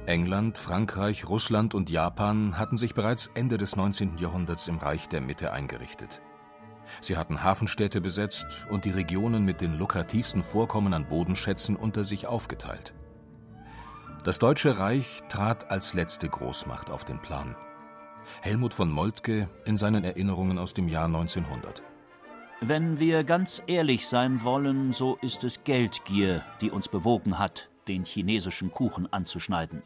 England, 0.07 0.57
Frankreich, 0.59 1.29
Russland 1.29 1.75
und 1.75 1.91
Japan 1.91 2.59
hatten 2.59 2.79
sich 2.79 2.95
bereits 2.95 3.29
Ende 3.35 3.59
des 3.59 3.75
19. 3.75 4.19
Jahrhunderts 4.19 4.69
im 4.69 4.79
Reich 4.79 5.09
der 5.09 5.21
Mitte 5.21 5.53
eingerichtet. 5.53 6.21
Sie 7.01 7.17
hatten 7.17 7.43
Hafenstädte 7.43 8.01
besetzt 8.01 8.47
und 8.71 8.85
die 8.85 8.91
Regionen 8.91 9.45
mit 9.45 9.61
den 9.61 9.79
lukrativsten 9.79 10.43
Vorkommen 10.43 10.95
an 10.95 11.09
Bodenschätzen 11.09 11.77
unter 11.77 12.05
sich 12.05 12.27
aufgeteilt. 12.27 12.95
Das 14.25 14.39
Deutsche 14.39 14.79
Reich 14.79 15.23
trat 15.29 15.71
als 15.71 15.95
letzte 15.95 16.29
Großmacht 16.29 16.91
auf 16.91 17.05
den 17.05 17.21
Plan. 17.21 17.55
Helmut 18.41 18.75
von 18.75 18.91
Moltke 18.91 19.49
in 19.65 19.79
seinen 19.79 20.03
Erinnerungen 20.03 20.59
aus 20.59 20.75
dem 20.75 20.89
Jahr 20.89 21.07
1900. 21.07 21.83
Wenn 22.61 22.99
wir 22.99 23.23
ganz 23.23 23.63
ehrlich 23.67 24.09
sein 24.09 24.43
wollen, 24.43 24.93
so 24.93 25.17
ist 25.23 25.45
es 25.45 25.63
Geldgier, 25.63 26.43
die 26.61 26.71
uns 26.71 26.89
bewogen 26.89 27.39
hat, 27.39 27.69
den 27.87 28.05
chinesischen 28.05 28.73
Kuchen 28.73 29.13
anzuschneiden. 29.13 29.83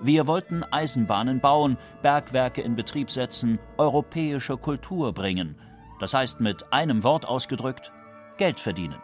Wir 0.00 0.26
wollten 0.26 0.62
Eisenbahnen 0.62 1.40
bauen, 1.40 1.78
Bergwerke 2.02 2.60
in 2.60 2.76
Betrieb 2.76 3.10
setzen, 3.10 3.58
europäische 3.78 4.58
Kultur 4.58 5.12
bringen 5.12 5.56
das 5.98 6.14
heißt 6.14 6.40
mit 6.40 6.72
einem 6.72 7.02
Wort 7.02 7.26
ausgedrückt 7.26 7.92
Geld 8.36 8.60
verdienen. 8.60 9.00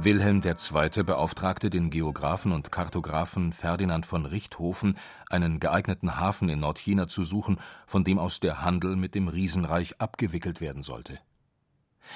Wilhelm 0.00 0.40
II. 0.44 1.02
beauftragte 1.02 1.70
den 1.70 1.90
Geographen 1.90 2.52
und 2.52 2.70
Kartografen 2.70 3.52
Ferdinand 3.52 4.06
von 4.06 4.26
Richthofen, 4.26 4.96
einen 5.28 5.58
geeigneten 5.58 6.16
Hafen 6.16 6.48
in 6.48 6.60
Nordchina 6.60 7.08
zu 7.08 7.24
suchen, 7.24 7.58
von 7.86 8.04
dem 8.04 8.20
aus 8.20 8.38
der 8.38 8.62
Handel 8.62 8.94
mit 8.94 9.16
dem 9.16 9.26
Riesenreich 9.26 10.00
abgewickelt 10.00 10.60
werden 10.60 10.84
sollte. 10.84 11.18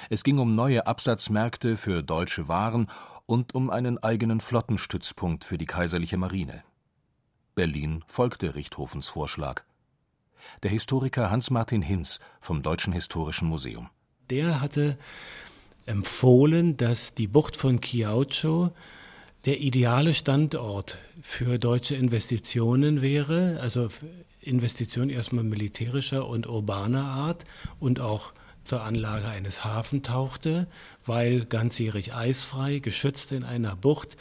Es 0.09 0.23
ging 0.23 0.39
um 0.39 0.55
neue 0.55 0.87
Absatzmärkte 0.87 1.75
für 1.75 2.03
deutsche 2.03 2.47
Waren 2.47 2.87
und 3.25 3.53
um 3.53 3.69
einen 3.69 4.01
eigenen 4.01 4.39
Flottenstützpunkt 4.39 5.43
für 5.43 5.57
die 5.57 5.65
kaiserliche 5.65 6.17
Marine. 6.17 6.63
Berlin 7.53 8.05
folgte 8.07 8.55
Richthofens 8.55 9.09
Vorschlag. 9.09 9.63
Der 10.63 10.71
Historiker 10.71 11.31
Hans-Martin 11.31 11.81
Hinz 11.81 12.19
vom 12.39 12.61
Deutschen 12.63 12.93
Historischen 12.93 13.49
Museum 13.49 13.89
der 14.29 14.61
hatte 14.61 14.97
empfohlen, 15.85 16.77
dass 16.77 17.13
die 17.13 17.27
Bucht 17.27 17.57
von 17.57 17.81
Kiaucho 17.81 18.71
der 19.45 19.59
ideale 19.59 20.13
Standort 20.13 20.97
für 21.21 21.59
deutsche 21.59 21.95
Investitionen 21.95 23.01
wäre, 23.01 23.59
also 23.61 23.89
Investitionen 24.39 25.09
erstmal 25.09 25.43
militärischer 25.43 26.27
und 26.27 26.47
urbaner 26.47 27.03
Art 27.03 27.45
und 27.79 27.99
auch 27.99 28.33
zur 28.63 28.83
Anlage 28.83 29.27
eines 29.27 29.65
Hafens 29.65 30.07
tauchte, 30.07 30.67
weil 31.05 31.45
ganzjährig 31.45 32.13
eisfrei, 32.13 32.79
geschützt 32.79 33.33
in 33.33 33.43
einer 33.43 33.75
Bucht 33.75 34.15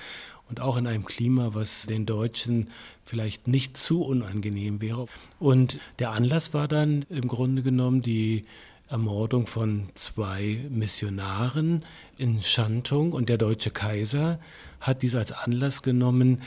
und 0.49 0.61
auch 0.61 0.77
in 0.77 0.87
einem 0.89 1.05
Klima, 1.05 1.55
was 1.55 1.87
den 1.87 2.07
Deutschen 2.07 2.69
vielleicht 3.05 3.47
nicht 3.47 3.77
zu 3.77 4.03
unangenehm 4.03 4.81
wäre. 4.81 5.07
Und 5.39 5.79
der 6.01 6.11
Anlass 6.11 6.53
war 6.55 6.67
dann 6.67 7.07
im 7.09 7.29
Grunde 7.29 7.63
genommen 7.63 8.03
die 8.03 8.45
Ermordung 8.93 9.47
von 9.47 9.89
zwei 9.95 10.67
Missionaren 10.69 11.85
in 12.19 12.43
Schantung 12.43 13.13
und 13.13 13.31
der 13.31 13.39
deutsche 13.39 13.71
Kaiser 13.71 14.39
hat 14.81 15.03
dies 15.03 15.15
als 15.15 15.33
Anlass 15.33 15.83
genommen, 15.83 16.43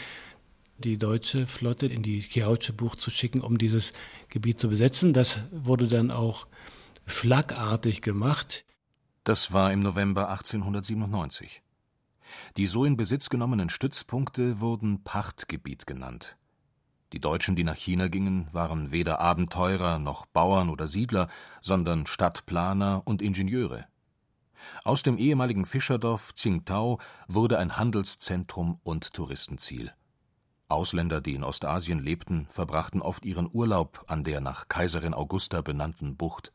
die 0.78 1.00
deutsche 1.00 1.48
Flotte 1.48 1.88
in 1.88 2.04
die 2.04 2.20
Kiautsche-Bucht 2.20 3.02
zu 3.02 3.10
schicken, 3.10 3.42
um 3.42 3.58
dieses 3.58 3.94
Gebiet 4.30 4.60
zu 4.60 4.70
besetzen. 4.70 5.12
Das 5.14 5.40
wurde 5.52 5.88
dann 5.88 6.12
auch 6.12 6.48
schlagartig 7.08 8.04
gemacht. 8.04 8.64
Das 9.24 9.52
war 9.52 9.74
im 9.74 9.80
November 9.80 10.30
1897. 10.30 11.64
Die 12.58 12.68
so 12.68 12.86
in 12.86 12.96
Besitz 12.96 13.30
genommenen 13.30 13.70
Stützpunkte 13.70 14.60
wurden 14.60 15.04
Pachtgebiet 15.04 15.88
genannt. 15.88 16.38
Die 17.16 17.22
Deutschen, 17.22 17.56
die 17.56 17.64
nach 17.64 17.78
China 17.78 18.10
gingen, 18.10 18.50
waren 18.52 18.92
weder 18.92 19.22
Abenteurer 19.22 20.00
noch 20.00 20.26
Bauern 20.26 20.70
oder 20.70 20.90
Siedler, 20.90 21.30
sondern 21.62 22.08
Stadtplaner 22.08 23.04
und 23.06 23.22
Ingenieure. 23.22 23.86
Aus 24.84 25.02
dem 25.02 25.18
ehemaligen 25.18 25.66
Fischerdorf 25.66 26.34
Tsingtao 26.34 27.00
wurde 27.30 27.58
ein 27.58 27.78
Handelszentrum 27.78 28.82
und 28.84 29.14
Touristenziel. 29.14 29.94
Ausländer, 30.68 31.22
die 31.22 31.36
in 31.36 31.46
Ostasien 31.46 32.04
lebten, 32.04 32.48
verbrachten 32.50 33.02
oft 33.02 33.24
ihren 33.24 33.50
Urlaub 33.50 34.04
an 34.08 34.26
der 34.26 34.42
nach 34.42 34.68
Kaiserin 34.68 35.14
Augusta 35.14 35.62
benannten 35.62 36.18
Bucht. 36.18 36.52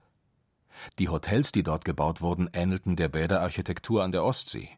Die 0.98 1.08
Hotels, 1.08 1.52
die 1.52 1.62
dort 1.62 1.86
gebaut 1.86 2.20
wurden, 2.20 2.50
ähnelten 2.52 2.96
der 2.96 3.08
Bäderarchitektur 3.08 4.04
an 4.04 4.12
der 4.12 4.24
Ostsee. 4.24 4.68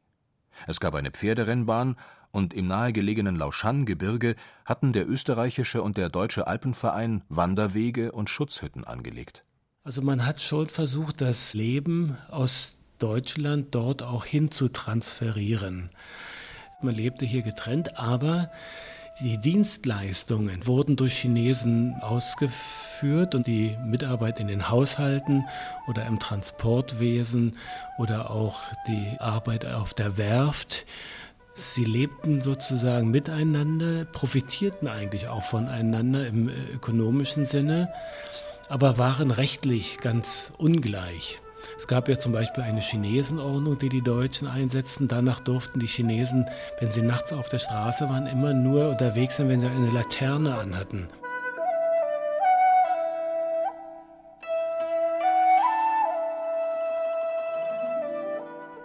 Es 0.66 0.80
gab 0.80 0.94
eine 0.94 1.10
Pferderennbahn 1.10 1.96
und 2.30 2.54
im 2.54 2.66
nahegelegenen 2.66 3.36
Lauschan-Gebirge 3.36 4.36
hatten 4.64 4.92
der 4.92 5.08
österreichische 5.08 5.82
und 5.82 5.96
der 5.96 6.08
deutsche 6.08 6.46
Alpenverein 6.46 7.22
Wanderwege 7.28 8.12
und 8.12 8.30
Schutzhütten 8.30 8.84
angelegt. 8.84 9.42
Also 9.84 10.00
man 10.00 10.24
hat 10.24 10.40
schon 10.40 10.68
versucht, 10.68 11.20
das 11.20 11.54
Leben 11.54 12.16
aus 12.30 12.76
Deutschland 12.98 13.74
dort 13.74 14.02
auch 14.02 14.24
hin 14.24 14.50
zu 14.50 14.68
transferieren. 14.68 15.90
Man 16.80 16.94
lebte 16.94 17.26
hier 17.26 17.42
getrennt, 17.42 17.98
aber 17.98 18.50
die 19.20 19.38
Dienstleistungen 19.38 20.66
wurden 20.66 20.96
durch 20.96 21.18
Chinesen 21.18 21.94
ausgeführt 22.00 23.34
und 23.34 23.46
die 23.46 23.76
Mitarbeit 23.84 24.40
in 24.40 24.48
den 24.48 24.70
Haushalten 24.70 25.44
oder 25.86 26.06
im 26.06 26.18
Transportwesen 26.18 27.56
oder 27.98 28.30
auch 28.30 28.62
die 28.88 29.16
Arbeit 29.20 29.66
auf 29.66 29.94
der 29.94 30.16
Werft 30.18 30.86
Sie 31.54 31.84
lebten 31.84 32.40
sozusagen 32.40 33.10
miteinander, 33.10 34.06
profitierten 34.06 34.88
eigentlich 34.88 35.28
auch 35.28 35.42
voneinander 35.42 36.26
im 36.26 36.48
äh, 36.48 36.52
ökonomischen 36.74 37.44
Sinne, 37.44 37.92
aber 38.70 38.96
waren 38.96 39.30
rechtlich 39.30 39.98
ganz 39.98 40.52
ungleich. 40.56 41.41
Es 41.76 41.86
gab 41.86 42.08
ja 42.08 42.18
zum 42.18 42.32
Beispiel 42.32 42.64
eine 42.64 42.80
Chinesenordnung, 42.80 43.78
die 43.78 43.88
die 43.88 44.02
Deutschen 44.02 44.48
einsetzten. 44.48 45.08
Danach 45.08 45.40
durften 45.40 45.80
die 45.80 45.86
Chinesen, 45.86 46.46
wenn 46.80 46.90
sie 46.90 47.02
nachts 47.02 47.32
auf 47.32 47.48
der 47.48 47.58
Straße 47.58 48.08
waren, 48.08 48.26
immer 48.26 48.54
nur 48.54 48.90
unterwegs 48.90 49.36
sein, 49.36 49.48
wenn 49.48 49.60
sie 49.60 49.66
eine 49.66 49.90
Laterne 49.90 50.56
anhatten. 50.56 51.08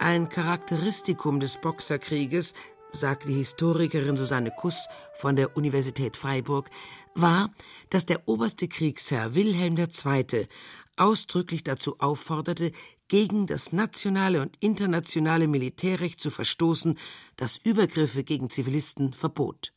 Ein 0.00 0.28
Charakteristikum 0.28 1.38
des 1.38 1.58
Boxerkrieges, 1.58 2.54
sagt 2.92 3.28
die 3.28 3.34
Historikerin 3.34 4.16
Susanne 4.16 4.50
Kuss 4.50 4.88
von 5.12 5.36
der 5.36 5.56
Universität 5.56 6.16
Freiburg, 6.16 6.70
war, 7.14 7.50
dass 7.90 8.06
der 8.06 8.26
oberste 8.26 8.68
Kriegsherr 8.68 9.34
Wilhelm 9.34 9.76
II. 9.76 10.48
Ausdrücklich 11.00 11.64
dazu 11.64 11.98
aufforderte, 12.00 12.72
gegen 13.08 13.46
das 13.46 13.72
nationale 13.72 14.42
und 14.42 14.56
internationale 14.60 15.48
Militärrecht 15.48 16.20
zu 16.20 16.30
verstoßen, 16.30 16.98
das 17.36 17.56
Übergriffe 17.56 18.22
gegen 18.24 18.50
Zivilisten 18.50 19.14
verbot. 19.14 19.72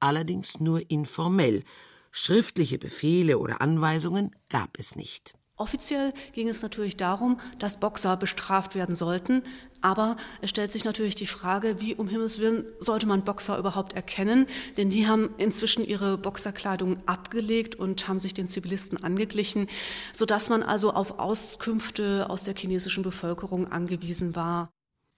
Allerdings 0.00 0.60
nur 0.60 0.90
informell, 0.90 1.64
schriftliche 2.10 2.78
Befehle 2.78 3.38
oder 3.38 3.60
Anweisungen 3.60 4.34
gab 4.48 4.78
es 4.78 4.96
nicht. 4.96 5.34
Offiziell 5.56 6.12
ging 6.32 6.48
es 6.48 6.62
natürlich 6.62 6.96
darum, 6.96 7.40
dass 7.58 7.80
Boxer 7.80 8.16
bestraft 8.16 8.76
werden 8.76 8.94
sollten, 8.94 9.42
aber 9.80 10.16
es 10.40 10.50
stellt 10.50 10.72
sich 10.72 10.84
natürlich 10.84 11.14
die 11.14 11.26
Frage, 11.26 11.80
wie 11.80 11.94
um 11.94 12.08
Himmels 12.08 12.38
Willen 12.38 12.64
sollte 12.78 13.06
man 13.06 13.24
Boxer 13.24 13.58
überhaupt 13.58 13.92
erkennen, 13.92 14.46
denn 14.76 14.90
die 14.90 15.06
haben 15.06 15.30
inzwischen 15.38 15.84
ihre 15.84 16.18
Boxerkleidung 16.18 16.98
abgelegt 17.06 17.74
und 17.74 18.08
haben 18.08 18.18
sich 18.18 18.34
den 18.34 18.48
Zivilisten 18.48 19.02
angeglichen, 19.02 19.68
sodass 20.12 20.48
man 20.48 20.62
also 20.62 20.92
auf 20.92 21.18
Auskünfte 21.18 22.28
aus 22.28 22.42
der 22.42 22.54
chinesischen 22.54 23.02
Bevölkerung 23.02 23.66
angewiesen 23.66 24.34
war. 24.34 24.70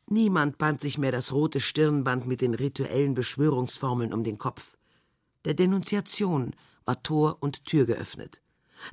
Niemand 0.07 0.59
band 0.59 0.81
sich 0.81 0.99
mehr 0.99 1.13
das 1.13 1.33
rote 1.33 1.61
Stirnband 1.61 2.27
mit 2.27 2.41
den 2.41 2.55
rituellen 2.55 3.15
Beschwörungsformeln 3.15 4.13
um 4.13 4.25
den 4.25 4.39
Kopf. 4.39 4.77
Der 5.45 5.55
Denunziation 5.55 6.55
war 6.85 7.03
Tor 7.03 7.39
und 7.41 7.65
Tür 7.65 7.87
geöffnet. 7.87 8.43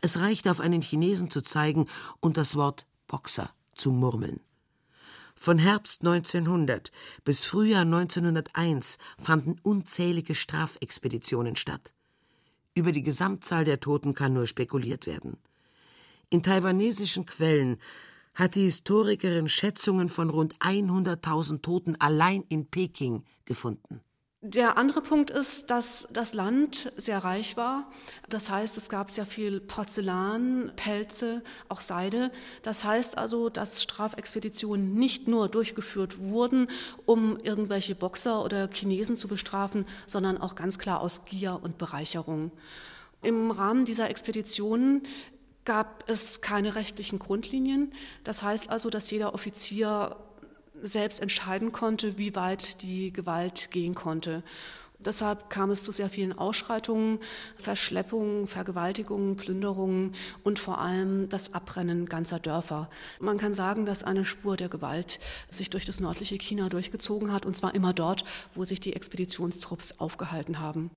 Es 0.02 0.20
reichte 0.20 0.52
auf 0.52 0.60
einen 0.60 0.82
Chinesen 0.82 1.32
zu 1.32 1.42
zeigen 1.42 1.88
und 2.20 2.38
das 2.38 2.56
Wort 2.56 2.86
Boxer 3.08 3.50
zu 3.74 3.92
murmeln. 3.92 4.42
Von 5.40 5.60
Herbst 5.60 6.02
1900 6.02 6.92
bis 7.24 7.46
Frühjahr 7.46 7.84
1901 7.84 8.98
fanden 9.22 9.58
unzählige 9.62 10.34
Strafexpeditionen 10.36 11.56
statt. 11.56 11.94
Über 12.74 12.92
die 12.92 13.04
Gesamtzahl 13.04 13.64
der 13.64 13.80
Toten 13.80 14.16
kann 14.16 14.34
nur 14.34 14.48
spekuliert 14.48 15.06
werden. 15.06 15.38
In 16.30 16.42
taiwanesischen 16.44 17.26
Quellen 17.28 17.78
hat 18.34 18.56
die 18.56 18.64
Historikerin 18.64 19.48
Schätzungen 19.48 20.10
von 20.10 20.30
rund 20.32 20.58
100.000 20.58 21.62
Toten 21.62 21.96
allein 22.02 22.44
in 22.50 22.66
Peking 22.66 23.24
gefunden. 23.46 24.02
Der 24.42 24.78
andere 24.78 25.02
Punkt 25.02 25.32
ist, 25.32 25.72
dass 25.72 26.08
das 26.14 26.36
Land 26.36 26.94
sehr 26.96 27.24
reich 27.24 27.58
war. 27.58 27.92
Das 28.30 28.52
heißt, 28.52 28.78
es 28.78 28.88
gab 28.88 29.10
sehr 29.10 29.26
viel 29.26 29.60
Porzellan, 29.60 30.72
Pelze, 30.76 31.42
auch 31.70 31.82
Seide. 31.82 32.32
Das 32.62 32.84
heißt 32.84 33.18
also, 33.18 33.50
dass 33.50 33.82
Strafexpeditionen 33.82 34.94
nicht 34.94 35.28
nur 35.28 35.50
durchgeführt 35.50 36.20
wurden, 36.20 36.70
um 37.08 37.38
irgendwelche 37.38 37.96
Boxer 37.96 38.46
oder 38.46 38.70
Chinesen 38.72 39.18
zu 39.18 39.28
bestrafen, 39.28 39.88
sondern 40.06 40.38
auch 40.38 40.54
ganz 40.54 40.78
klar 40.78 41.02
aus 41.02 41.26
Gier 41.26 41.60
und 41.64 41.80
Bereicherung. 41.80 42.52
Im 43.24 43.50
Rahmen 43.50 43.86
dieser 43.86 44.12
Expeditionen 44.12 45.02
gab 45.66 46.08
es 46.08 46.42
keine 46.42 46.76
rechtlichen 46.76 47.18
Grundlinien. 47.18 47.92
Das 48.24 48.44
heißt 48.44 48.70
also, 48.70 48.92
dass 48.92 49.10
jeder 49.10 49.34
Offizier 49.34 50.16
selbst 50.84 51.22
entscheiden 51.22 51.72
konnte, 51.72 52.18
wie 52.18 52.36
weit 52.36 52.82
die 52.82 53.12
Gewalt 53.12 53.72
gehen 53.72 53.96
konnte. 53.96 54.44
Deshalb 55.00 55.50
kam 55.52 55.70
es 55.70 55.84
zu 55.84 55.92
sehr 55.92 56.10
vielen 56.10 56.38
Ausschreitungen, 56.38 57.20
Verschleppungen, 57.56 58.48
Vergewaltigungen, 58.48 59.36
Plünderungen 59.36 60.16
und 60.44 60.58
vor 60.58 60.80
allem 60.80 61.30
das 61.30 61.54
Abrennen 61.54 62.08
ganzer 62.08 62.40
Dörfer. 62.40 62.90
Man 63.20 63.38
kann 63.38 63.54
sagen, 63.54 63.86
dass 63.86 64.04
eine 64.04 64.26
Spur 64.26 64.58
der 64.58 64.70
Gewalt 64.70 65.20
sich 65.52 65.70
durch 65.70 65.86
das 65.86 66.00
nördliche 66.00 66.38
China 66.38 66.70
durchgezogen 66.70 67.32
hat, 67.32 67.46
und 67.46 67.56
zwar 67.56 67.76
immer 67.76 67.94
dort, 67.94 68.24
wo 68.56 68.66
sich 68.66 68.80
die 68.80 68.94
Expeditionstrupps 68.94 70.00
aufgehalten 70.00 70.60
haben. 70.60 70.90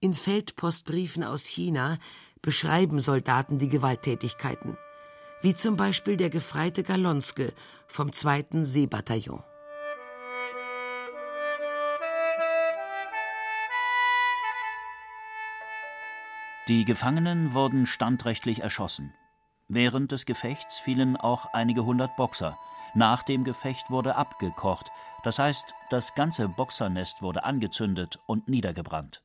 In 0.00 0.14
Feldpostbriefen 0.14 1.22
aus 1.22 1.44
China 1.44 1.98
beschreiben 2.40 2.98
Soldaten 2.98 3.58
die 3.58 3.68
Gewalttätigkeiten 3.68 4.78
wie 5.44 5.54
zum 5.54 5.76
Beispiel 5.76 6.16
der 6.16 6.30
Gefreite 6.30 6.82
Galonske 6.82 7.52
vom 7.86 8.10
2. 8.10 8.64
Seebataillon. 8.64 9.42
Die 16.66 16.86
Gefangenen 16.86 17.52
wurden 17.52 17.84
standrechtlich 17.84 18.60
erschossen. 18.60 19.12
Während 19.68 20.12
des 20.12 20.24
Gefechts 20.24 20.78
fielen 20.78 21.18
auch 21.18 21.52
einige 21.52 21.84
hundert 21.84 22.16
Boxer. 22.16 22.56
Nach 22.94 23.22
dem 23.22 23.44
Gefecht 23.44 23.90
wurde 23.90 24.16
abgekocht, 24.16 24.90
das 25.24 25.38
heißt, 25.38 25.66
das 25.90 26.14
ganze 26.14 26.48
Boxernest 26.48 27.20
wurde 27.20 27.44
angezündet 27.44 28.18
und 28.26 28.48
niedergebrannt. 28.48 29.23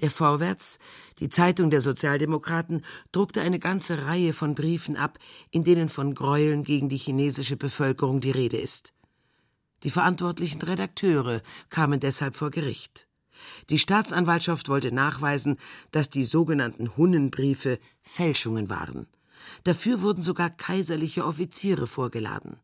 Der 0.00 0.12
Vorwärts, 0.12 0.78
die 1.18 1.28
Zeitung 1.28 1.70
der 1.70 1.80
Sozialdemokraten, 1.80 2.84
druckte 3.10 3.40
eine 3.40 3.58
ganze 3.58 4.06
Reihe 4.06 4.32
von 4.32 4.54
Briefen 4.54 4.96
ab, 4.96 5.18
in 5.50 5.64
denen 5.64 5.88
von 5.88 6.14
Gräueln 6.14 6.62
gegen 6.62 6.88
die 6.88 6.96
chinesische 6.96 7.56
Bevölkerung 7.56 8.20
die 8.20 8.30
Rede 8.30 8.58
ist. 8.58 8.94
Die 9.82 9.90
verantwortlichen 9.90 10.62
Redakteure 10.62 11.42
kamen 11.68 11.98
deshalb 11.98 12.36
vor 12.36 12.50
Gericht. 12.50 13.08
Die 13.70 13.78
Staatsanwaltschaft 13.78 14.68
wollte 14.68 14.92
nachweisen, 14.92 15.58
dass 15.90 16.10
die 16.10 16.24
sogenannten 16.24 16.96
Hunnenbriefe 16.96 17.78
Fälschungen 18.02 18.68
waren. 18.68 19.06
Dafür 19.64 20.02
wurden 20.02 20.22
sogar 20.22 20.50
kaiserliche 20.50 21.24
Offiziere 21.24 21.86
vorgeladen. 21.86 22.58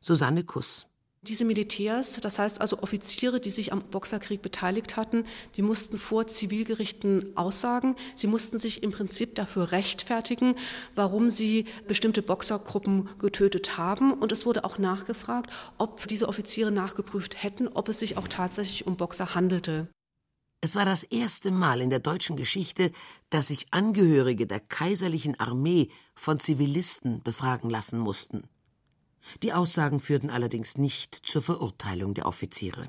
Susanne 0.00 0.44
Kuss 0.44 0.86
diese 1.24 1.44
Militärs, 1.44 2.18
das 2.20 2.38
heißt 2.38 2.60
also 2.60 2.82
Offiziere, 2.82 3.40
die 3.40 3.50
sich 3.50 3.72
am 3.72 3.82
Boxerkrieg 3.82 4.42
beteiligt 4.42 4.96
hatten, 4.96 5.24
die 5.56 5.62
mussten 5.62 5.98
vor 5.98 6.26
Zivilgerichten 6.26 7.36
aussagen. 7.36 7.96
Sie 8.14 8.26
mussten 8.26 8.58
sich 8.58 8.82
im 8.82 8.90
Prinzip 8.90 9.34
dafür 9.34 9.72
rechtfertigen, 9.72 10.54
warum 10.94 11.30
sie 11.30 11.66
bestimmte 11.86 12.22
Boxergruppen 12.22 13.08
getötet 13.18 13.78
haben. 13.78 14.12
Und 14.12 14.32
es 14.32 14.46
wurde 14.46 14.64
auch 14.64 14.78
nachgefragt, 14.78 15.50
ob 15.78 16.06
diese 16.08 16.28
Offiziere 16.28 16.70
nachgeprüft 16.70 17.42
hätten, 17.42 17.68
ob 17.68 17.88
es 17.88 17.98
sich 17.98 18.16
auch 18.16 18.28
tatsächlich 18.28 18.86
um 18.86 18.96
Boxer 18.96 19.34
handelte. 19.34 19.88
Es 20.60 20.76
war 20.76 20.86
das 20.86 21.02
erste 21.02 21.50
Mal 21.50 21.82
in 21.82 21.90
der 21.90 21.98
deutschen 21.98 22.36
Geschichte, 22.36 22.90
dass 23.28 23.48
sich 23.48 23.66
Angehörige 23.70 24.46
der 24.46 24.60
kaiserlichen 24.60 25.38
Armee 25.38 25.88
von 26.14 26.40
Zivilisten 26.40 27.22
befragen 27.22 27.68
lassen 27.68 27.98
mussten. 27.98 28.48
Die 29.42 29.52
Aussagen 29.52 30.00
führten 30.00 30.30
allerdings 30.30 30.78
nicht 30.78 31.14
zur 31.14 31.42
Verurteilung 31.42 32.14
der 32.14 32.26
Offiziere. 32.26 32.88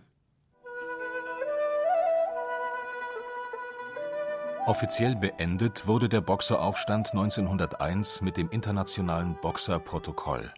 Offiziell 4.66 5.16
beendet 5.16 5.86
wurde 5.86 6.10
der 6.10 6.22
Boxeraufstand 6.22 7.12
1901 7.12 8.22
mit 8.22 8.36
dem 8.36 8.50
Internationalen 8.50 9.38
Boxerprotokoll. 9.40 10.52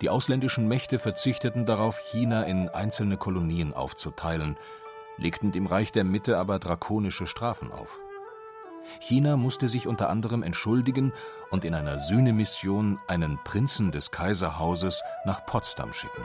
Die 0.00 0.08
ausländischen 0.08 0.68
Mächte 0.68 1.00
verzichteten 1.00 1.66
darauf, 1.66 1.98
China 1.98 2.44
in 2.44 2.68
einzelne 2.68 3.16
Kolonien 3.16 3.74
aufzuteilen, 3.74 4.56
legten 5.16 5.50
dem 5.50 5.66
Reich 5.66 5.90
der 5.90 6.04
Mitte 6.04 6.38
aber 6.38 6.60
drakonische 6.60 7.26
Strafen 7.26 7.72
auf. 7.72 7.98
China 8.98 9.36
musste 9.36 9.68
sich 9.68 9.86
unter 9.86 10.10
anderem 10.10 10.42
entschuldigen 10.42 11.12
und 11.50 11.64
in 11.64 11.74
einer 11.74 12.00
Sühnemission 12.00 12.98
einen 13.06 13.38
Prinzen 13.44 13.92
des 13.92 14.10
Kaiserhauses 14.10 15.02
nach 15.24 15.44
Potsdam 15.46 15.92
schicken. 15.92 16.22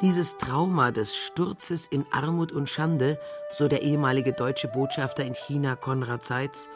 Dieses 0.00 0.36
Trauma 0.36 0.90
des 0.90 1.16
Sturzes 1.16 1.86
in 1.86 2.04
Armut 2.10 2.52
und 2.52 2.68
Schande, 2.68 3.18
so 3.50 3.68
der 3.68 3.82
ehemalige 3.82 4.32
deutsche 4.32 4.68
Botschafter 4.68 5.24
in 5.24 5.34
China 5.34 5.76
Konrad 5.76 6.24
Seitz, 6.24 6.68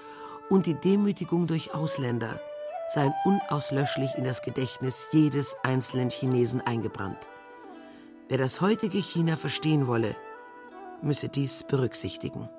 und 0.48 0.66
die 0.66 0.74
Demütigung 0.74 1.46
durch 1.46 1.74
Ausländer 1.74 2.40
seien 2.88 3.12
unauslöschlich 3.24 4.14
in 4.16 4.24
das 4.24 4.40
Gedächtnis 4.40 5.08
jedes 5.12 5.56
einzelnen 5.62 6.10
Chinesen 6.10 6.62
eingebrannt. 6.62 7.28
Wer 8.28 8.36
das 8.36 8.60
heutige 8.60 8.98
China 8.98 9.36
verstehen 9.36 9.86
wolle, 9.86 10.14
müsse 11.00 11.30
dies 11.30 11.64
berücksichtigen. 11.64 12.50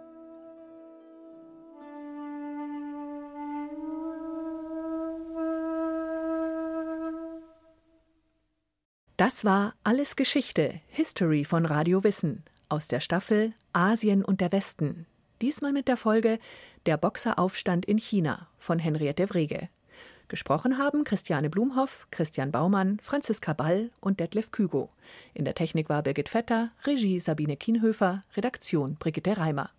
Das 9.15 9.45
war 9.45 9.75
Alles 9.83 10.15
Geschichte, 10.15 10.81
History 10.87 11.45
von 11.45 11.67
Radio 11.67 12.03
Wissen 12.03 12.45
aus 12.67 12.87
der 12.87 12.99
Staffel 12.99 13.53
Asien 13.71 14.25
und 14.25 14.41
der 14.41 14.51
Westen. 14.51 15.05
Diesmal 15.39 15.71
mit 15.71 15.87
der 15.87 15.97
Folge 15.97 16.39
Der 16.87 16.97
Boxeraufstand 16.97 17.85
in 17.85 17.99
China 17.99 18.49
von 18.57 18.79
Henriette 18.79 19.29
Wrege. 19.29 19.69
Gesprochen 20.29 20.77
haben 20.77 21.03
Christiane 21.03 21.49
Blumhoff, 21.49 22.07
Christian 22.11 22.51
Baumann, 22.51 22.99
Franziska 23.01 23.53
Ball 23.53 23.89
und 23.99 24.19
Detlef 24.19 24.51
Kügo. 24.51 24.89
In 25.33 25.43
der 25.43 25.55
Technik 25.55 25.89
war 25.89 26.03
Birgit 26.03 26.29
Vetter, 26.29 26.69
Regie 26.85 27.19
Sabine 27.19 27.57
Kienhöfer, 27.57 28.23
Redaktion 28.37 28.95
Brigitte 28.95 29.37
Reimer. 29.37 29.71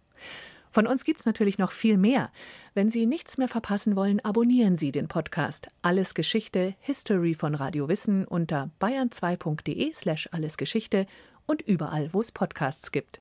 Von 0.73 0.87
uns 0.87 1.05
gibt's 1.05 1.25
natürlich 1.25 1.59
noch 1.59 1.73
viel 1.73 1.97
mehr. 1.97 2.31
Wenn 2.75 2.91
Sie 2.91 3.07
nichts 3.07 3.39
mehr 3.39 3.49
verpassen 3.49 3.97
wollen, 3.97 4.21
abonnieren 4.25 4.77
Sie 4.77 4.93
den 4.93 5.09
Podcast 5.09 5.69
Alles 5.83 6.15
Geschichte 6.15 6.75
History 6.81 7.35
von 7.35 7.55
Radio 7.55 7.89
Wissen 7.89 8.25
unter 8.25 8.71
bayern2.de 8.81 9.93
slash 9.93 10.29
allesgeschichte 10.33 11.07
und 11.47 11.63
überall, 11.63 12.13
wo 12.13 12.21
es 12.21 12.31
Podcasts 12.31 12.93
gibt. 12.93 13.09